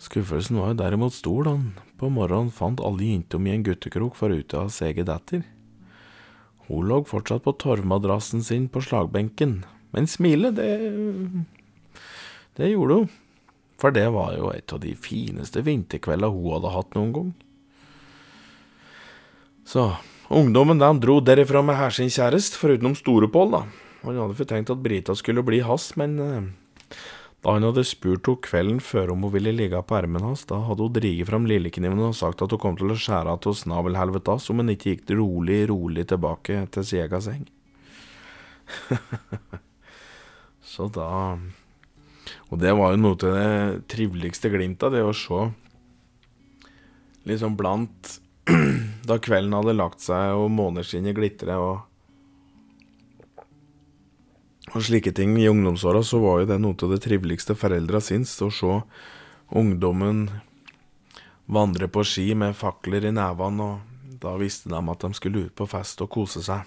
[0.00, 4.16] Skuffelsen var jo derimot stor da han på morgenen fant alle jentom i en guttekrok
[4.16, 5.42] for ute av seget etter.
[6.70, 11.46] Hun lå fortsatt på torvmadrassen sin på slagbenken, men smilet, det
[12.56, 13.10] Det gjorde hun,
[13.78, 17.30] for det var jo et av de fineste vinterkveldene hun hadde hatt noen gang.
[19.64, 19.84] Så
[20.30, 23.64] ungdommen de dro derifra med her sin kjæreste, foruten Storepål, da.
[24.04, 26.46] Han hadde fortenkt at Brita skulle bli hans, men eh,
[27.40, 30.60] da han hadde spurt henne kvelden før om hun ville ligge på ermen hans, da
[30.66, 34.36] hadde hun driget fram lillekniven og sagt at hun kom til å skjære av snabelhelvete
[34.36, 37.48] hans om hun ikke gikk rolig, rolig tilbake til sin egen seng.
[40.70, 41.34] Så da
[42.52, 45.48] Og det var jo noe til det triveligste glimtet, det å se
[47.26, 48.20] liksom blant
[49.10, 51.86] Da kvelden hadde lagt seg og måneskinnet glitret og
[54.70, 58.36] og slike ting i ungdomsåra, så var jo det noe av det triveligste foreldra syns,
[58.38, 58.76] å se
[59.58, 60.28] ungdommen
[61.50, 65.56] vandre på ski med fakler i nevene, og da visste de at de skulle ut
[65.56, 66.62] på fest og kose seg.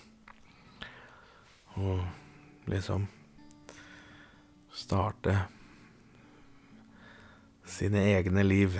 [1.79, 2.03] Og
[2.67, 3.07] liksom
[4.73, 5.37] starte
[7.69, 8.75] sine egne liv.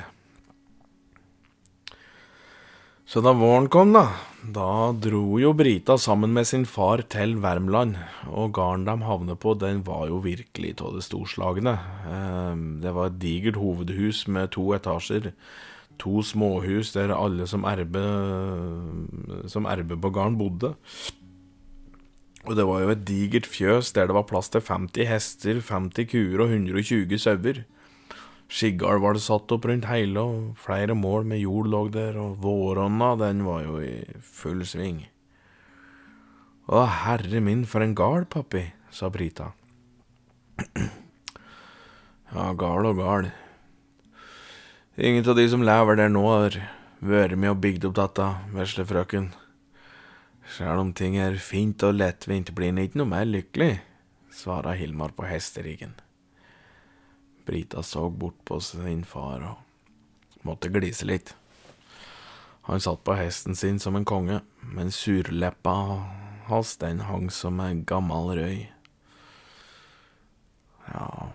[3.13, 4.07] Så da våren kom, da,
[4.41, 9.51] da dro jo Brita sammen med sin far til Värmland, og garden de havnet på,
[9.61, 11.75] den var jo virkelig av det storslagne.
[12.09, 15.29] Ehm, det var et digert hovedhus med to etasjer,
[16.01, 18.01] to småhus der alle som erbe,
[19.45, 20.73] som erbe på gården bodde.
[22.47, 26.09] Og det var jo et digert fjøs der det var plass til 50 hester, 50
[26.09, 27.61] kuer og 120 sauer.
[28.51, 32.37] Skiggar var det satt opp rundt hele, og flere mål med jord lå der, og
[32.43, 35.03] våronna, den var jo i full sving.
[36.69, 39.51] Å, herre min, for en gard, pappi, sa Brita.
[42.35, 43.31] ja, gal og gal.
[44.95, 46.59] Ingen av de som lever der nå, har
[47.03, 49.31] vært med og bygd opp dette, vesle frøken.
[50.53, 53.77] Sjæl om ting er fint og lettvint, blir en ikke noe mer lykkelig,
[54.29, 55.95] svara Hilmar på hesteriggen.
[57.45, 61.33] Brita så bort på sin far og måtte glise litt.
[62.67, 65.75] Han satt på hesten sin som en konge, men surleppa
[66.47, 68.59] hans den hang som en gammel røy.
[70.87, 71.31] Ja,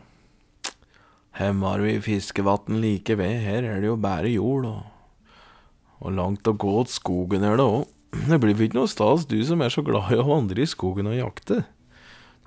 [1.36, 5.36] hem har vi fiskevatn like ved, her er det jo bare jord, og,
[6.00, 7.88] og langt å gå åt skogen er det òg.
[8.28, 11.10] Det blir ikke noe stas, du som er så glad i å vandre i skogen
[11.10, 11.62] og jakte.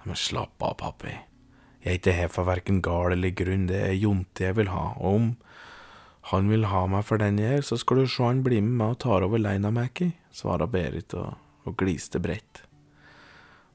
[0.05, 1.13] Men slapp av, pappi.
[1.81, 4.91] Jeg er ikke her for verken gal eller grunn, det er Jonte jeg vil ha,
[5.01, 5.29] og om
[6.29, 8.75] han vil ha meg for den jeg er, så skal du se han blir med
[8.77, 11.33] meg og tar over leina Leinamæki, svara Berit og,
[11.65, 12.61] og gliste bredt.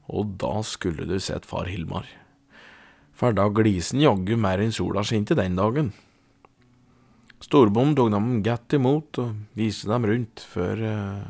[0.07, 2.07] Og da skulle du sett far Hilmar,
[3.11, 5.91] for da glisen jaggu mer enn sola skinte den dagen.
[7.43, 11.27] Storbom tok dem godt imot og viste dem rundt, før, eh,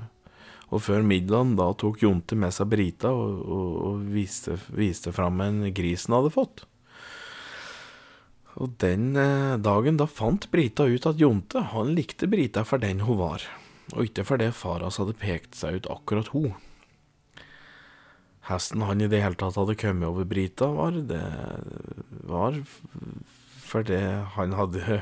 [0.68, 5.40] og før middagen da tok Jonte med seg Brita og, og, og viste, viste fram
[5.46, 6.66] en gris han hadde fått.
[8.58, 13.06] Og den eh, dagen da fant Brita ut at Jonte han likte Brita for den
[13.08, 13.46] hun var,
[13.94, 16.56] og ikke det far hans hadde pekt seg ut akkurat hun.
[18.48, 21.24] Hesten han i det hele tatt hadde kommet over Brita, var det
[22.28, 22.60] var
[23.68, 24.00] fordi
[24.38, 25.02] han hadde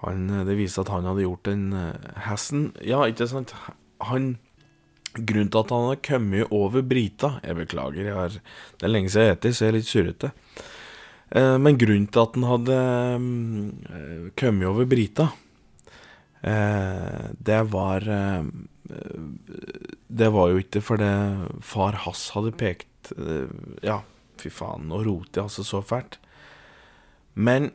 [0.00, 3.54] han, Det viste at han hadde gjort den eh, hesten Ja, ikke sant?
[4.08, 4.36] Han
[5.10, 8.36] Grunnen til at han hadde kommet over Brita Jeg beklager, jeg har,
[8.78, 10.30] det er lenge siden jeg spiser, så jeg er litt surrete.
[11.30, 12.76] Eh, men grunnen til at han hadde
[13.90, 15.28] eh, kommet over Brita,
[16.46, 18.06] eh, det var
[20.10, 21.10] Det var jo ikke fordi
[21.62, 23.12] far hans hadde pekt
[23.86, 24.00] Ja,
[24.38, 26.18] fy faen, nå roter jeg altså så fælt.
[27.34, 27.70] Men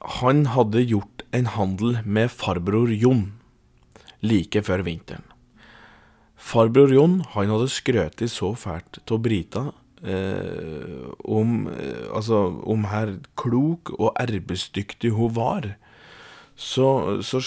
[0.00, 3.30] han hadde gjort en handel med farbror Jon
[4.22, 5.24] like før vinteren.
[6.42, 9.68] Farbror Jon han hadde skrøtet så fælt av Brita
[10.02, 15.74] eh, om, eh, altså, om her klok og arbeidsdyktig hun var.
[16.58, 17.40] Så, så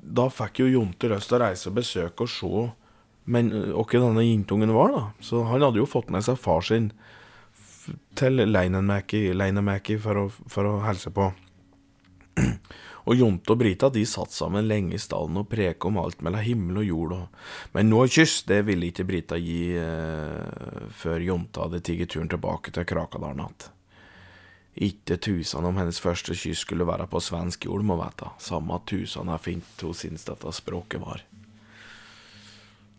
[0.00, 2.66] da fikk jo Jonte lyst til å reise og besøke og se
[3.26, 5.02] men hvem denne jentungen var, da.
[5.18, 6.92] Så han hadde jo fått med seg far sin
[8.18, 11.32] til Leinemäki for, for å hilse på.
[13.06, 16.42] Og Jonte og Brita de satt sammen lenge i stallen og preka om alt mellom
[16.42, 17.14] himmel og jord,
[17.76, 22.74] men noe kyss det ville ikke Brita gi eh, før Jonte hadde tatt turen tilbake
[22.74, 23.72] til Krakadalen igjen.
[24.76, 29.30] Ikke tusen om hennes første kyss skulle være på svensk jord, må vite, samme tusen
[29.32, 31.22] er fint hun syns dette språket var.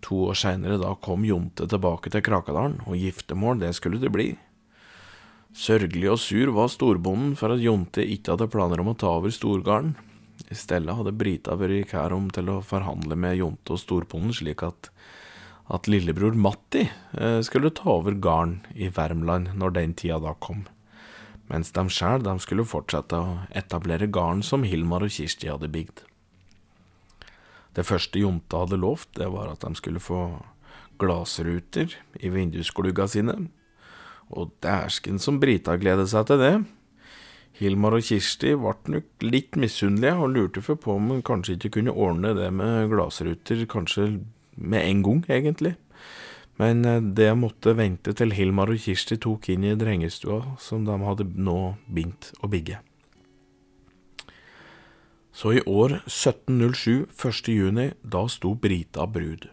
[0.07, 4.31] To år seinere da kom Jonte tilbake til Krakadalen, og giftermål det skulle det bli.
[5.57, 9.33] Sørgelig og sur var storbonden for at Jonte ikke hadde planer om å ta over
[9.33, 9.95] storgarden.
[10.53, 14.61] I stedet hadde Brita vært kær om til å forhandle med Jonte og storbonden, slik
[14.67, 14.91] at,
[15.73, 20.67] at lillebror Matti eh, skulle ta over garden i Värmland når den tida da kom,
[21.49, 26.05] mens de sjæl skulle fortsette å etablere garden som Hilmar og Kirsti hadde bygd.
[27.73, 30.21] Det første Jonte hadde lovt, det var at de skulle få
[31.01, 33.47] glassruter i vindusglugga sine,
[34.29, 36.55] og dæsken som Brita gledet seg til det.
[37.57, 41.77] Hilmar og Kirsti ble nok litt misunnelige, og lurte for på om hun kanskje ikke
[41.79, 44.19] kunne ordne det med glassruter kanskje
[44.57, 45.73] med en gang, egentlig.
[46.61, 50.97] Men eh, det måtte vente til Hilmar og Kirsti tok inn i drengestua som de
[51.01, 52.81] hadde nå begynt å bygge.
[55.37, 57.49] Så i år 1707, 1.
[57.53, 59.45] juni, da sto Brita brud.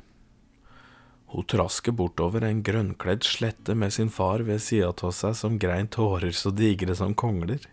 [1.34, 5.88] Hun trasket bortover en grønnkledd slette med sin far ved sida av seg som grein
[5.90, 7.64] tårer så digre som kongler,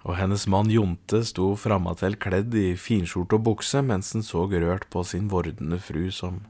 [0.00, 4.88] og hennes mann Jonte sto framatil kledd i finskjorte og bukse mens han så rørt
[4.88, 6.40] på sin vordende fru som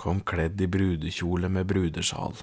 [0.00, 2.40] kom kledd i brudekjole med brudesjal.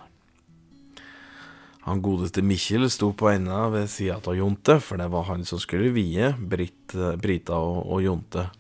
[1.90, 5.58] Han godeste Mikkjel sto på enda ved sida av Jonte, for det var han som
[5.58, 8.52] skulle vie Brita og Jonte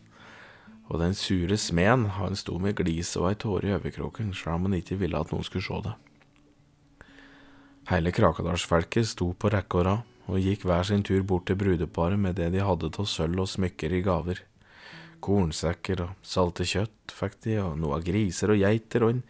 [0.91, 4.67] og den sure smeden, han sto med glis og ei tåre i øyekroken, sjøl om
[4.67, 5.93] han ikke ville at noen skulle se det.
[7.91, 12.19] Hele Krakadalsfolket sto på rekke og rad, og gikk hver sin tur bort til brudeparet
[12.19, 14.43] med det de hadde av sølv og smykker i gaver.
[15.23, 19.23] Kornsekker og salte kjøtt fikk de, og noe av griser og geiter, og en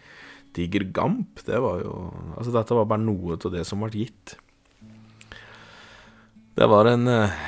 [0.58, 1.96] diger gamp, det var jo
[2.38, 4.36] Altså, dette var bare noe av det som ble gitt.
[6.58, 7.42] Det var en eh,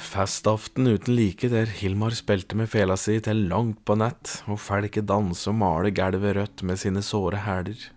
[0.00, 5.08] festaften uten like, der Hilmar spilte med fela si til langt på nett, og felket
[5.08, 7.88] danse og male gulvet rødt med sine såre hæler.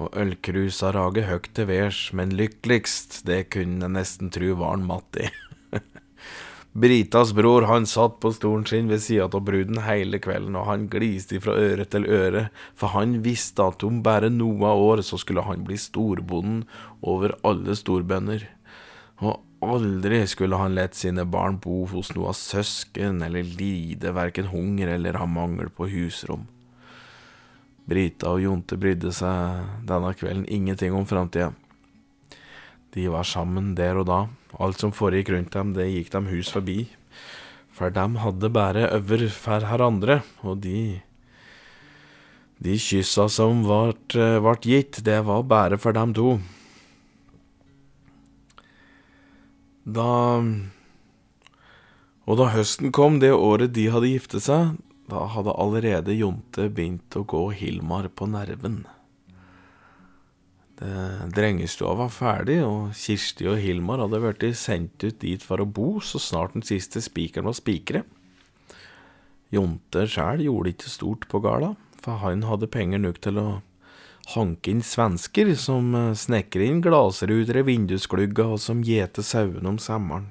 [0.00, 4.86] Og ølkrusa rage høgt til værs, men lykkeligst, det kunne jeg nesten tru var en
[4.88, 5.28] Matti.
[6.74, 10.88] Britas bror han satt på stolen sin ved sida av bruden hele kvelden, og han
[10.90, 15.46] gliste fra øre til øre, for han visste at om bare noen år så skulle
[15.46, 16.64] han bli storbonden
[17.06, 18.48] over alle storbønder.
[19.22, 24.92] Og Aldri skulle han lett sine barn bo hos noe søsken eller lide verken hunger
[24.96, 26.44] eller ha mangel på husrom.
[27.88, 31.52] Brita og Jonte brydde seg denne kvelden ingenting om framtida.
[32.94, 34.20] De var sammen der og da,
[34.62, 36.86] alt som foregikk rundt dem, det gikk dem hus forbi,
[37.74, 41.02] for dem hadde bare over for hverandre, og de
[42.64, 46.38] de kyssa som ble gitt, det var bare for dem to.
[49.84, 50.40] Da
[52.24, 54.76] Og da høsten kom, det året de hadde giftet seg,
[55.12, 58.86] da hadde allerede Jonte begynt å gå Hilmar på nerven.
[60.80, 66.00] Drengestua var ferdig, og Kirsti og Hilmar hadde blitt sendt ut dit for å bo
[66.00, 68.08] så snart den siste spikeren var spikret.
[69.54, 73.48] Jonte sjæl gjorde ikke stort på gala, for han hadde penger nok til å
[74.32, 79.80] hanke inn svensker som eh, snekrer inn glassruter i vindusglugger og som gjeter sauene om
[79.82, 80.30] sommeren.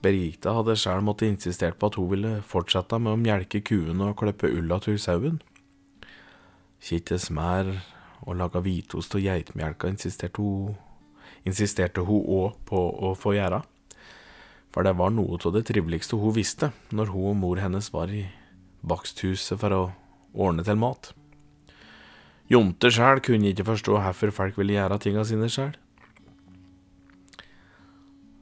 [0.00, 4.20] Berita hadde sjøl måttet insistert på at hun ville fortsette med å melke kuene og
[4.22, 5.40] klippe ulla til sauen.
[6.80, 7.74] Kitte smær
[8.24, 10.78] og lage hvitost og geitmelka insisterte hun
[11.48, 13.62] insisterte hun òg på å få gjøre,
[14.70, 18.12] for det var noe av det triveligste hun visste når hun og mor hennes var
[18.12, 18.26] i
[18.84, 19.82] baksthuset for å
[20.36, 21.12] ordne til mat.
[22.50, 25.76] Jonte sjæl kunne ikke forstå hvorfor folk ville gjøre tinga sine sjæl.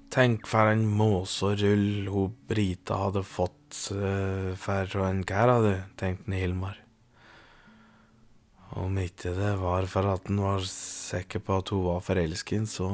[0.09, 6.79] Tenk for en måserull hun Brita hadde fått uh, for en kar du», tenkte Hilmar.
[8.81, 12.89] Om ikke det var for at han var sikker på at hun var forelsket, så,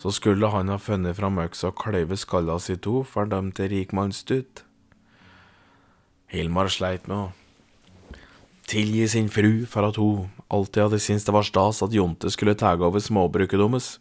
[0.00, 4.64] så skulle han ha funnet fram øksa og kløyve skalla si to dem til rikmannsdutt.
[6.32, 7.32] Hilmar sleit med å
[8.70, 12.56] tilgi sin fru for at hun alltid hadde syntes det var stas at Jonte skulle
[12.58, 13.96] ta over småbruket deres.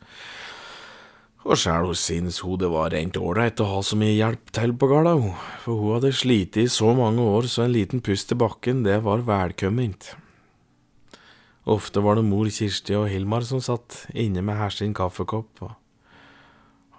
[1.45, 4.73] Og sjæl hun syntes hun det var rent ålreit å ha så mye hjelp til
[4.73, 5.13] på gårda,
[5.61, 9.03] for hun hadde slitt i så mange år så en liten pust i bakken, det
[9.05, 10.15] var velkomment.
[11.69, 15.71] Ofte var det mor Kirsti og Hilmar som satt inne med hver sin kaffekopp, og,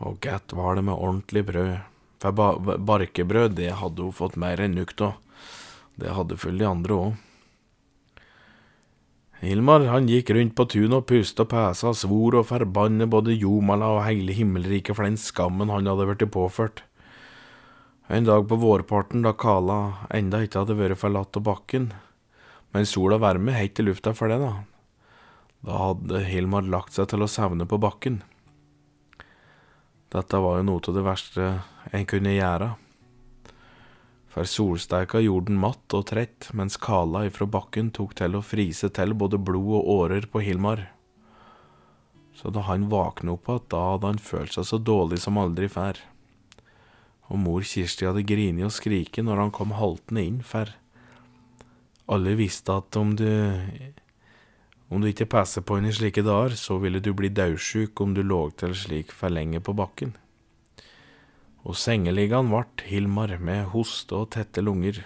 [0.02, 1.76] og godt var det med ordentlig brød,
[2.22, 5.18] For ba barkebrød, det hadde hun fått mer enn nok av.
[6.00, 7.25] Det hadde full de andre òg.
[9.46, 13.92] Hilmar han gikk rundt på tunet og puste og pesa, svor og forbanne både Jomala
[13.94, 16.82] og hele himmelriket for den skammen han hadde blitt påført.
[18.10, 21.92] En dag på vårparten da Kala enda ikke hadde vært forlatt av bakken,
[22.74, 24.64] men sola varme helt i lufta for det, da.
[25.66, 28.20] Da hadde Hilmar lagt seg til å savne på bakken.
[30.14, 31.52] Dette var jo noe av det verste
[31.94, 32.74] en kunne gjøre
[34.36, 38.90] for solsteika gjorde den matt og trett, mens kala ifra bakken tok til å frise
[38.92, 40.82] til både blod og årer på Hilmar.
[42.36, 45.70] Så da han våkna opp igjen, da hadde han følt seg så dårlig som aldri
[45.72, 46.02] før.
[47.32, 50.68] Og mor Kirsti hadde grinet og skriket når han kom haltende inn, for
[52.04, 53.30] alle visste at om du
[54.92, 58.12] om du ikke passer på henne i slike dager, så ville du bli daudsjuk om
[58.12, 60.12] du lå til slik for lenge på bakken
[61.66, 65.00] og sengeliggende vart Hilmar med hoste og tette lunger,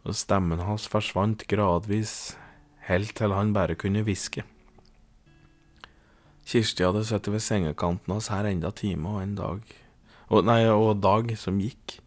[0.00, 2.38] og stemmen hans forsvant gradvis,
[2.88, 4.46] helt til han bare kunne hviske.
[6.48, 9.60] Kirsti hadde sittet ved sengekanten hans her enda time og en dag,
[10.30, 11.98] og, nei, og dag som gikk,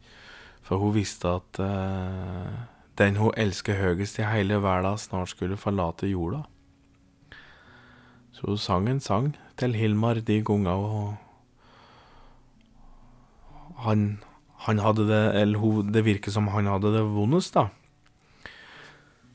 [0.66, 2.56] for hun visste at eh,
[2.98, 6.42] den hun elsket høyest i hele verden, snart skulle forlate jorda.
[8.34, 11.20] Så hun sang en sang til Hilmar de gangene hun
[13.84, 14.18] han,
[14.66, 17.68] han hadde det Eller hun, det virker som han hadde det vondest, da.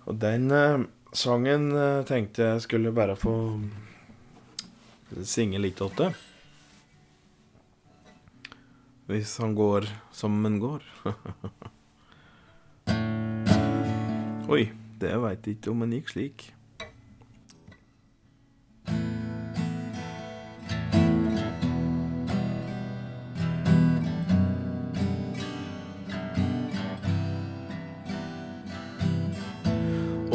[0.08, 3.34] Og den eh, sangen eh, tenkte jeg skulle bare få
[5.24, 6.12] synge litt åt det.
[9.08, 10.84] Hvis han går som han går.
[14.52, 14.68] Oi,
[15.00, 16.38] det veit ikke om han gikk slik.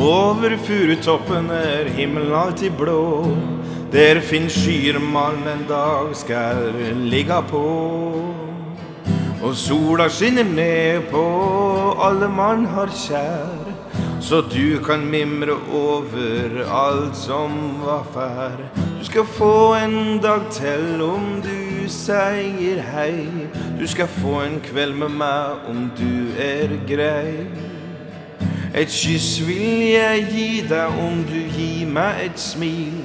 [0.03, 3.23] Over furutoppen er himmelen alltid blå.
[3.93, 6.73] Der fins skyer man en dag skal
[7.07, 7.61] ligga på.
[9.43, 11.23] Og sola skinner ned på
[12.03, 13.71] alle man har kjær.
[14.19, 18.59] Så du kan mimre over alt som var fær.
[18.99, 23.27] Du skal få en dag til om du sier hei.
[23.79, 27.62] Du skal få en kveld med meg om du er grei.
[28.75, 33.03] Et kyss vil jeg gi deg om du gir meg et smil.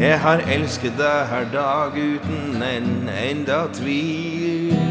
[0.00, 4.89] Jeg har elsket deg her dag uten en enda tvil.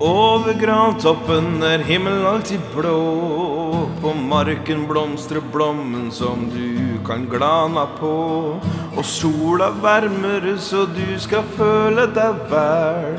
[0.00, 3.88] Over grantoppen er himmelen alltid blå.
[4.00, 8.60] På marken blomstrer blommen som du kan glana på.
[8.96, 13.18] Og sola varmer så du skal føle deg vel.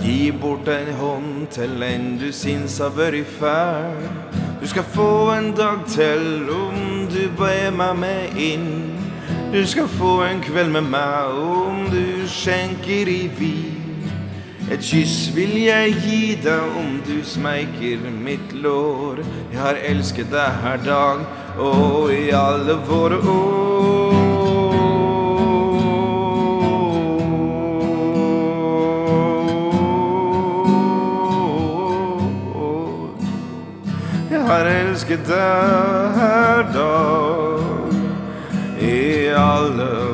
[0.00, 4.00] Gi bort en hånd til en du syns har vært fæl.
[4.62, 8.72] Du skal få en dag til om du ber meg med inn.
[9.52, 13.79] Du skal få en kveld med meg om du skjenker i vin.
[14.68, 19.22] Et kyss vil jeg gi deg om du smeiker mitt lår.
[19.52, 21.24] Jeg har elsket deg hver dag
[21.56, 24.20] og i alle våre år.
[34.30, 37.98] Jeg har elsket deg hver dag
[38.80, 40.09] i alle våre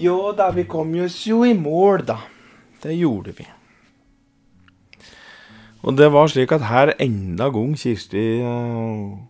[0.00, 2.16] Jo da, vi kom oss jo i mål, da.
[2.80, 3.44] Det gjorde vi.
[5.84, 9.20] Og det var slik at her enda gang Kirsti uh,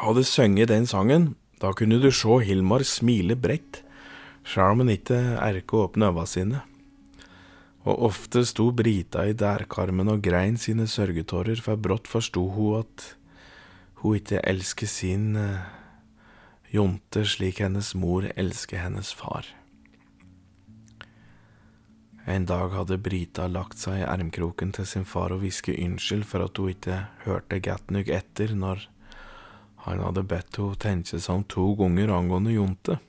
[0.00, 3.82] hadde sunget den sangen, da kunne du se Hilmar smile bredt,
[4.44, 6.62] sjøl om han ikke erka opp øva sine.
[7.84, 13.06] Og ofte sto Brita i dærkarmen og grein sine sørgetårer, for brått forsto hun at
[14.00, 15.79] hun ikke elsker sin eh,
[16.70, 19.46] Jonte slik hennes mor elsker hennes far.
[22.24, 26.46] En dag hadde Brita lagt seg i ermkroken til sin far og hviske unnskyld for
[26.46, 28.86] at hun ikke hørte Gatnug etter når
[29.82, 33.00] han hadde bedt henne tenke seg om to ganger angående Jonte.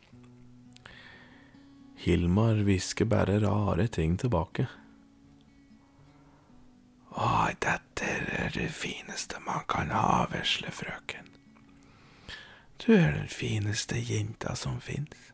[2.01, 4.65] Hilmar hvisker bare rare ting tilbake.
[7.11, 8.07] Å, dette
[8.41, 11.30] er det fineste man kan ha, vesle frøken.
[12.87, 15.33] Du er den fineste jenta som fins.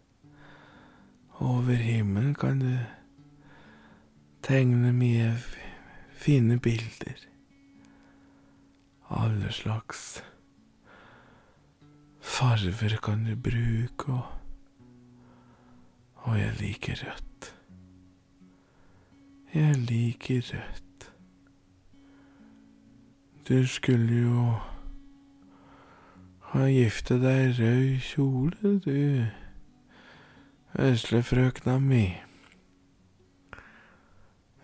[1.40, 2.78] Over himmelen kan du
[4.44, 5.36] tegne mye
[6.12, 7.28] fine bilder.
[9.10, 10.24] Alle slags
[12.20, 14.26] farver kan du bruke, og,
[16.16, 17.54] og jeg liker rødt.
[19.54, 21.14] Jeg liker rødt.
[23.50, 24.56] Du skulle jo
[26.58, 29.26] ha gifte deg i rød kjole, du,
[30.74, 32.06] veslefrøkna mi.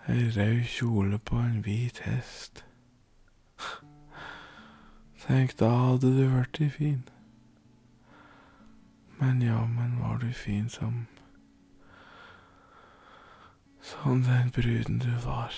[0.10, 2.66] Ei rød kjole på en hvit hest.
[5.28, 7.04] Tenk, da hadde du vært fin.
[9.22, 11.06] Men jammen var du fin som
[13.82, 15.54] Som den bruden du var.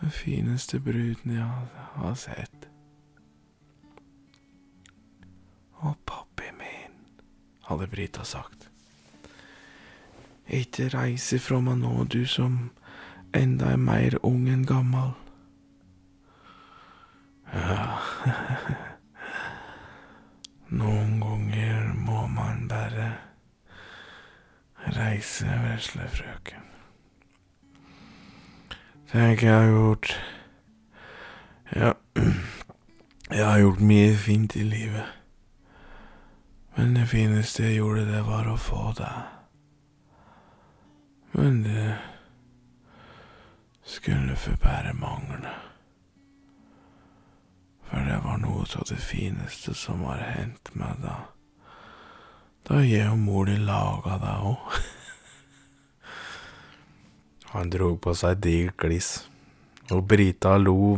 [0.00, 2.69] Den fineste bruden jeg har sett.
[7.70, 8.68] Hadde Brita sagt.
[10.50, 12.72] Ikke reise fra meg nå, du som
[13.36, 15.12] enda er mer ung enn gammel.
[17.54, 18.00] Ja,
[20.80, 23.12] noen ganger må man bare
[24.98, 26.66] reise, vesle frøken.
[29.10, 30.12] Tenk, jeg har gjort
[31.74, 31.92] Ja,
[33.38, 35.19] jeg har gjort mye fint i livet.
[36.80, 39.16] Men det fineste jeg gjorde, det var å få deg.
[41.34, 41.90] Men det
[43.84, 45.52] skulle forbære manglene.
[47.90, 51.18] For det var noe av det fineste som har hendt meg da.
[52.64, 54.80] Da jeg og mor di laga deg òg.
[57.52, 59.14] Han dro på seg et digert gliss,
[59.92, 60.96] og Brita lo,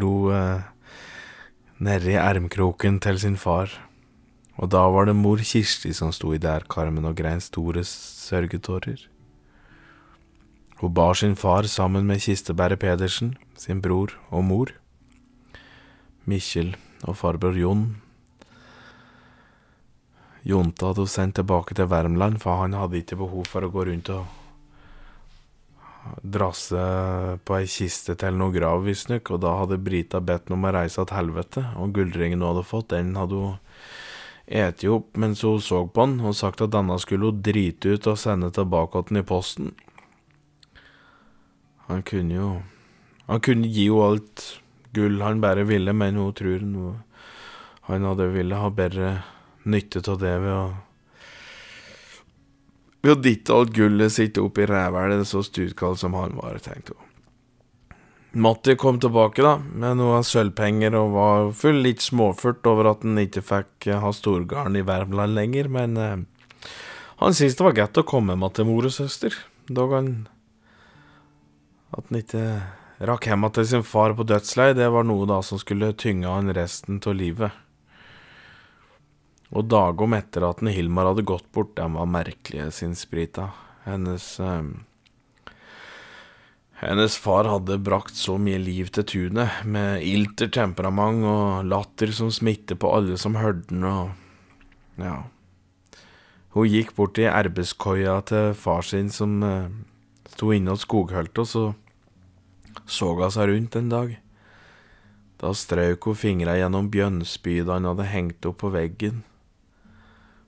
[0.00, 0.68] lo eh,
[1.76, 3.82] nedi ermkroken til sin far.
[4.62, 9.08] Og da var det mor Kirsti som sto i dærkarmen og grein store sørgetårer.
[10.78, 14.70] Hun bar sin far sammen med Kistebæret Pedersen, sin bror og mor.
[16.30, 17.96] Mikkjel og farbror Jon.
[20.46, 23.86] Jonte hadde hun sendt tilbake til Värmland, for han hadde ikke behov for å gå
[23.90, 24.26] rundt og
[26.22, 26.78] drasse
[27.46, 30.74] på ei kiste til noe grav, visstnok, og da hadde Brita bedt ham om å
[30.74, 33.58] reise til helvete, og gullringen hun hadde fått, den hadde hun
[34.46, 38.08] eti opp mens hun så på han, og sagt at denne skulle hun drite ut
[38.10, 39.72] og sende tilbake til i posten.
[41.88, 42.50] Han kunne jo
[43.28, 44.42] Han kunne gi henne alt
[44.92, 46.96] gull han bare ville, men hun tror noe
[47.86, 49.12] han hadde ville ha bedre
[49.64, 50.64] nytte av det ved å
[53.02, 56.94] Ved å dytte alt gullet sitt opp i rævhælet, så stutkald som han var, tenkte
[56.94, 57.11] hun.
[58.32, 63.20] Matti kom tilbake da, med noen sølvpenger og var full litt småfurt over at han
[63.20, 66.22] ikke fikk ha storgarden i Värmland lenger, men eh,
[67.20, 69.36] han syntes det var greit å komme med til mor og søster,
[69.68, 70.14] dog han
[71.92, 72.44] At han ikke
[73.04, 76.54] rakk hjem til sin far på dødsleiet, det var noe da som skulle tynge han
[76.56, 77.52] resten av livet.
[79.52, 83.50] Og dagom etter at Hilmar hadde gått bort, den var merkelige, sin sprita.
[83.84, 84.62] Hennes eh,
[86.82, 92.32] hennes far hadde brakt så mye liv til tunet, med ilter temperament og latter som
[92.34, 95.22] smitter på alle som hørte den, og ja.
[96.52, 99.70] Hun gikk bort til arbeidskoia til far sin som eh,
[100.34, 101.64] sto inne hos skoghøltet, og så
[102.88, 104.14] så hun seg rundt en dag.
[105.40, 109.22] Da strøk hun fingra gjennom bjønnspydet han hadde hengt opp på veggen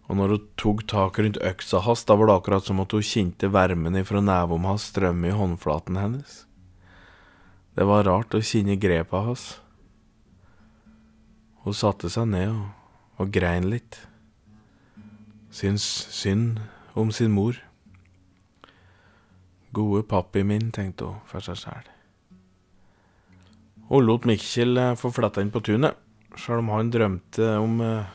[0.05, 3.05] og når hun tok tak rundt øksa hans, da var det akkurat som at hun
[3.05, 6.43] kjente varmen ifra neven hans strømme i håndflaten hennes.
[7.75, 9.47] Det var rart å kjenne grepet hans.
[11.65, 12.67] Hun satte seg ned og,
[13.17, 14.03] og grein litt.
[15.55, 16.61] Syns synd
[16.99, 17.57] om sin mor.
[19.75, 21.89] Gode pappi min, tenkte hun for seg sjæl.
[23.89, 25.97] Hun lot Mikkel eh, få fletta inn på tunet,
[26.41, 28.13] sjøl om han drømte om eh,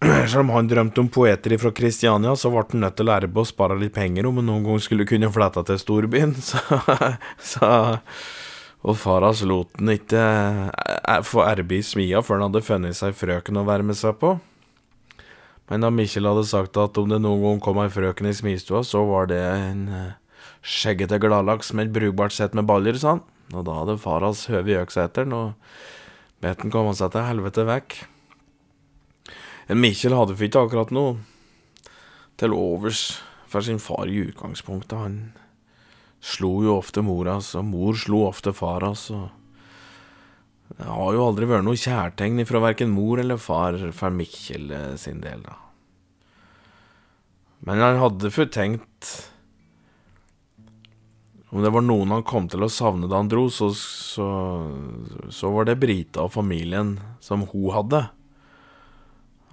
[0.30, 3.30] selv om han drømte om poeter fra Kristiania, så ble han nødt til å lære
[3.32, 6.60] på å spare litt penger om han noen gang skulle kunne flette til storbyen, så,
[7.42, 7.70] så
[8.86, 12.94] Og far hans lot han ikke eh, få arbeid i smia før han hadde funnet
[12.94, 14.36] seg frøken å være med seg på.
[15.68, 18.84] Men da Mikkjel hadde sagt at om det noen gang kom ei frøken i smistua,
[18.86, 20.14] så var det en eh,
[20.62, 23.24] skjeggete gladlaks med et brukbart sett med baller, sa han.
[23.56, 25.74] Og da hadde far hans høvet i økseteren og
[26.44, 27.98] bedt han komme seg til helvete vekk.
[29.76, 31.18] Mikkjel hadde ikke akkurat noe
[32.40, 34.96] til overs for sin far i utgangspunktet.
[34.96, 35.18] Han
[36.24, 39.10] slo jo ofte mor hans, og mor slo ofte far hans,
[40.68, 44.94] det har jo aldri vært noe kjærtegn fra verken mor eller far for Mikkel eh,
[45.00, 45.56] sin del, da.
[47.64, 49.08] Men han hadde fått tenkt
[51.48, 54.28] om det var noen han kom til å savne da han dro, så, så,
[55.32, 58.02] så var det Brita og familien som hun hadde.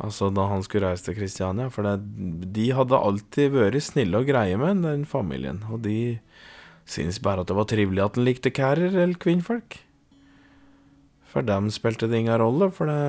[0.03, 1.69] Altså da han skulle reise til Kristiania.
[1.71, 5.63] For det, de hadde alltid vært snille og greie med den familien.
[5.71, 6.17] Og de
[6.85, 9.79] syntes bare at det var trivelig at han likte kærer eller kvinnfolk.
[11.31, 12.99] For dem spilte det ingen rolle, for det,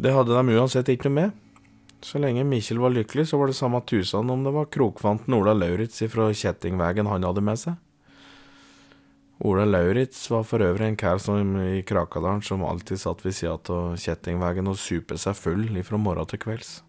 [0.00, 1.44] det hadde de uansett ikke noe med.
[2.04, 5.52] Så lenge Mikkjel var lykkelig, så var det samme tusen om det var krokvanten Ola
[5.56, 7.74] Lauritz fra Kjettingvegen han hadde med seg.
[9.38, 11.20] Ola Lauritz var for øvrig en kar
[11.62, 16.26] i Krakadalen som alltid satt ved sida av Kjettingvegen og supe seg full ifra morgen
[16.26, 16.82] til kvelds.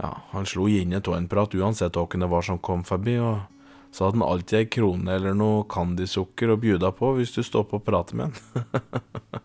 [0.00, 3.44] Ja, han slo ginnet av en prat uansett hvem det var som kom forbi, og
[3.92, 7.76] så hadde han alltid ei krone eller noe candysukker å bjuda på hvis du stoppa
[7.76, 9.42] og prate med han.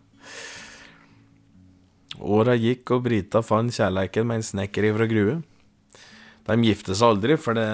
[2.20, 5.42] Åra gikk, og Brita fant kjærleiken med en snekker ifra Grue.
[6.50, 7.66] De gifte seg aldri, for det,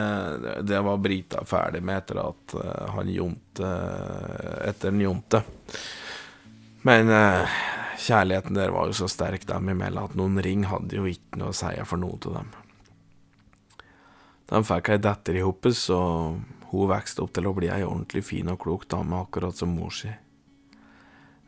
[0.68, 3.70] det, var Brita ferdig med etter at uh, han jonte
[4.66, 5.40] Etter den jonte.
[6.84, 7.56] Men uh,
[7.96, 11.54] kjærligheten der var jo så sterk dem imellom at noen ring hadde jo ikke noe
[11.54, 12.52] å si for noe til dem.
[14.46, 15.98] De fikk ei datter i hoppet, så
[16.70, 19.94] hun vokste opp til å bli ei ordentlig fin og klok dame, akkurat som mor
[19.94, 20.12] si.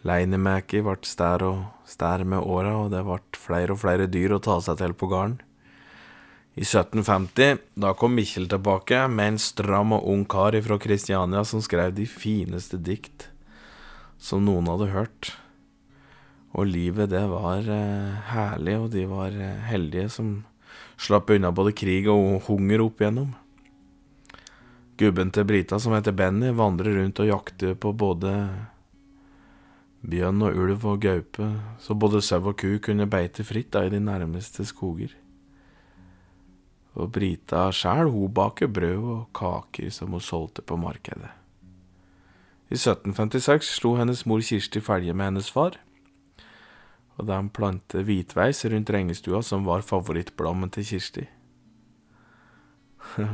[0.07, 4.43] Leinemäki ble stær og stær med åra, og det ble flere og flere dyr å
[4.43, 5.39] ta seg til på gården.
[6.59, 11.63] I 1750, da kom Mikkjel tilbake med en stram og ung kar fra Kristiania som
[11.63, 13.29] skrev de fineste dikt
[14.19, 15.29] som noen hadde hørt.
[16.59, 20.33] Og livet, det var eh, herlig, og de var eh, heldige som
[20.99, 23.31] slapp unna både krig og hunger opp igjennom.
[24.99, 28.35] Gubben til Brita, som heter Benny, vandrer rundt og jakter på både
[30.03, 33.95] bjørn og ulv og gaupe, så både sau og ku kunne beite fritt da i
[33.95, 35.15] de nærmeste skoger.
[36.99, 41.31] Og Brita sjæl, hun baker brød og kaker som hun solgte på markedet.
[42.69, 45.79] I 1756 slo hennes mor Kirsti felje med hennes far,
[47.17, 51.25] og de plantet hvitveis rundt rengestua, som var favorittblommen til Kirsti.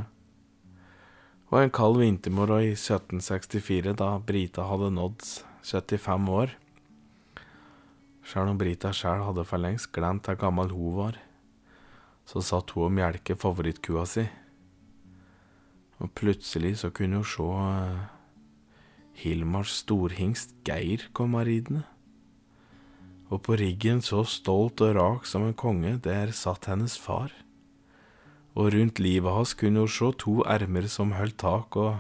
[1.50, 5.26] og en kald vintermorgen i 1764, da Brita hadde nådd
[5.64, 6.54] 75 år.
[8.24, 11.18] Sjøl om Brita sjæl hadde for lengst glemt hvor gammel hun var,
[12.24, 14.24] så satt hun og melket favorittkua si.
[16.02, 18.04] Og plutselig så kunne hun se uh,
[19.14, 21.84] Hilmars storhingst Geir komme ridende.
[23.32, 27.32] Og på riggen, så stolt og rak som en konge, der satt hennes far.
[28.54, 31.98] Og rundt livet hans kunne hun se to ermer som holdt tak, og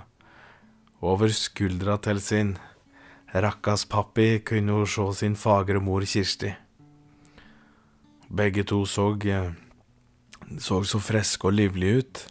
[1.04, 2.56] over skuldra til sin
[3.34, 6.52] Rakkas pappi kunne hun se sin fagre mor Kirsti.
[8.30, 9.10] Begge to så,
[10.50, 12.22] eh, så så friske og livlige ut,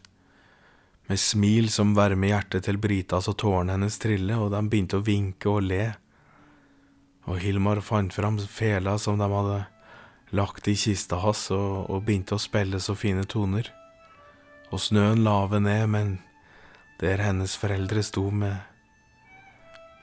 [1.07, 5.05] med smil som varmer hjertet til Brita så tårene hennes trille, og de begynte å
[5.05, 5.91] vinke og le.
[7.27, 9.59] Og Hilmar fant fram fela som de hadde
[10.31, 13.67] lagt i kista hans, og, og begynte å spille så fine toner.
[14.71, 16.13] Og snøen lave ned, men
[17.03, 18.61] der hennes foreldre sto med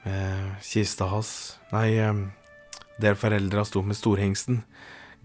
[0.03, 1.93] med kista hans Nei,
[2.99, 4.63] der foreldra sto med storhingsten.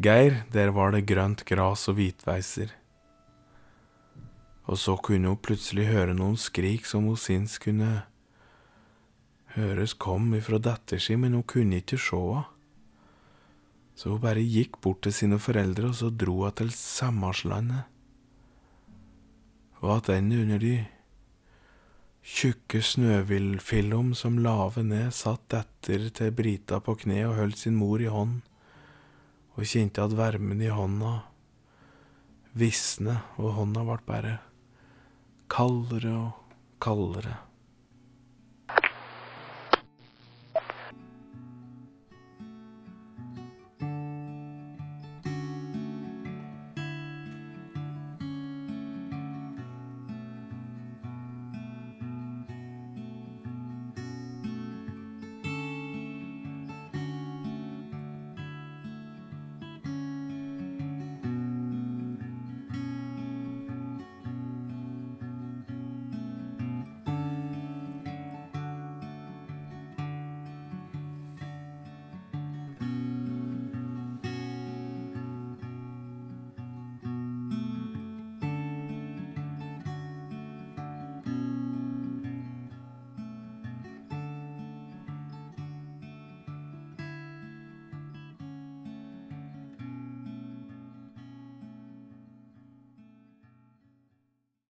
[0.03, 2.72] Geir, der var det grønt gras og hvitveiser.
[4.66, 8.03] Og så kunne hun plutselig høre noen skrik som hun syntes kunne
[9.57, 12.44] høres kom ifra datter si, men hun kunne ikke se henne.
[13.97, 17.88] Så hun bare gikk bort til sine foreldre, og så dro hun til Sammarslandet.
[19.80, 20.74] Og attende under de
[22.26, 28.03] Tjukke snøvillfillom som lave ned satt etter til Brita på kne og holdt sin mor
[28.03, 28.40] i hånd,
[29.57, 31.15] og kjente at varmen i hånda
[32.57, 34.35] visne, og hånda ble bare
[35.53, 37.37] kaldere og kaldere.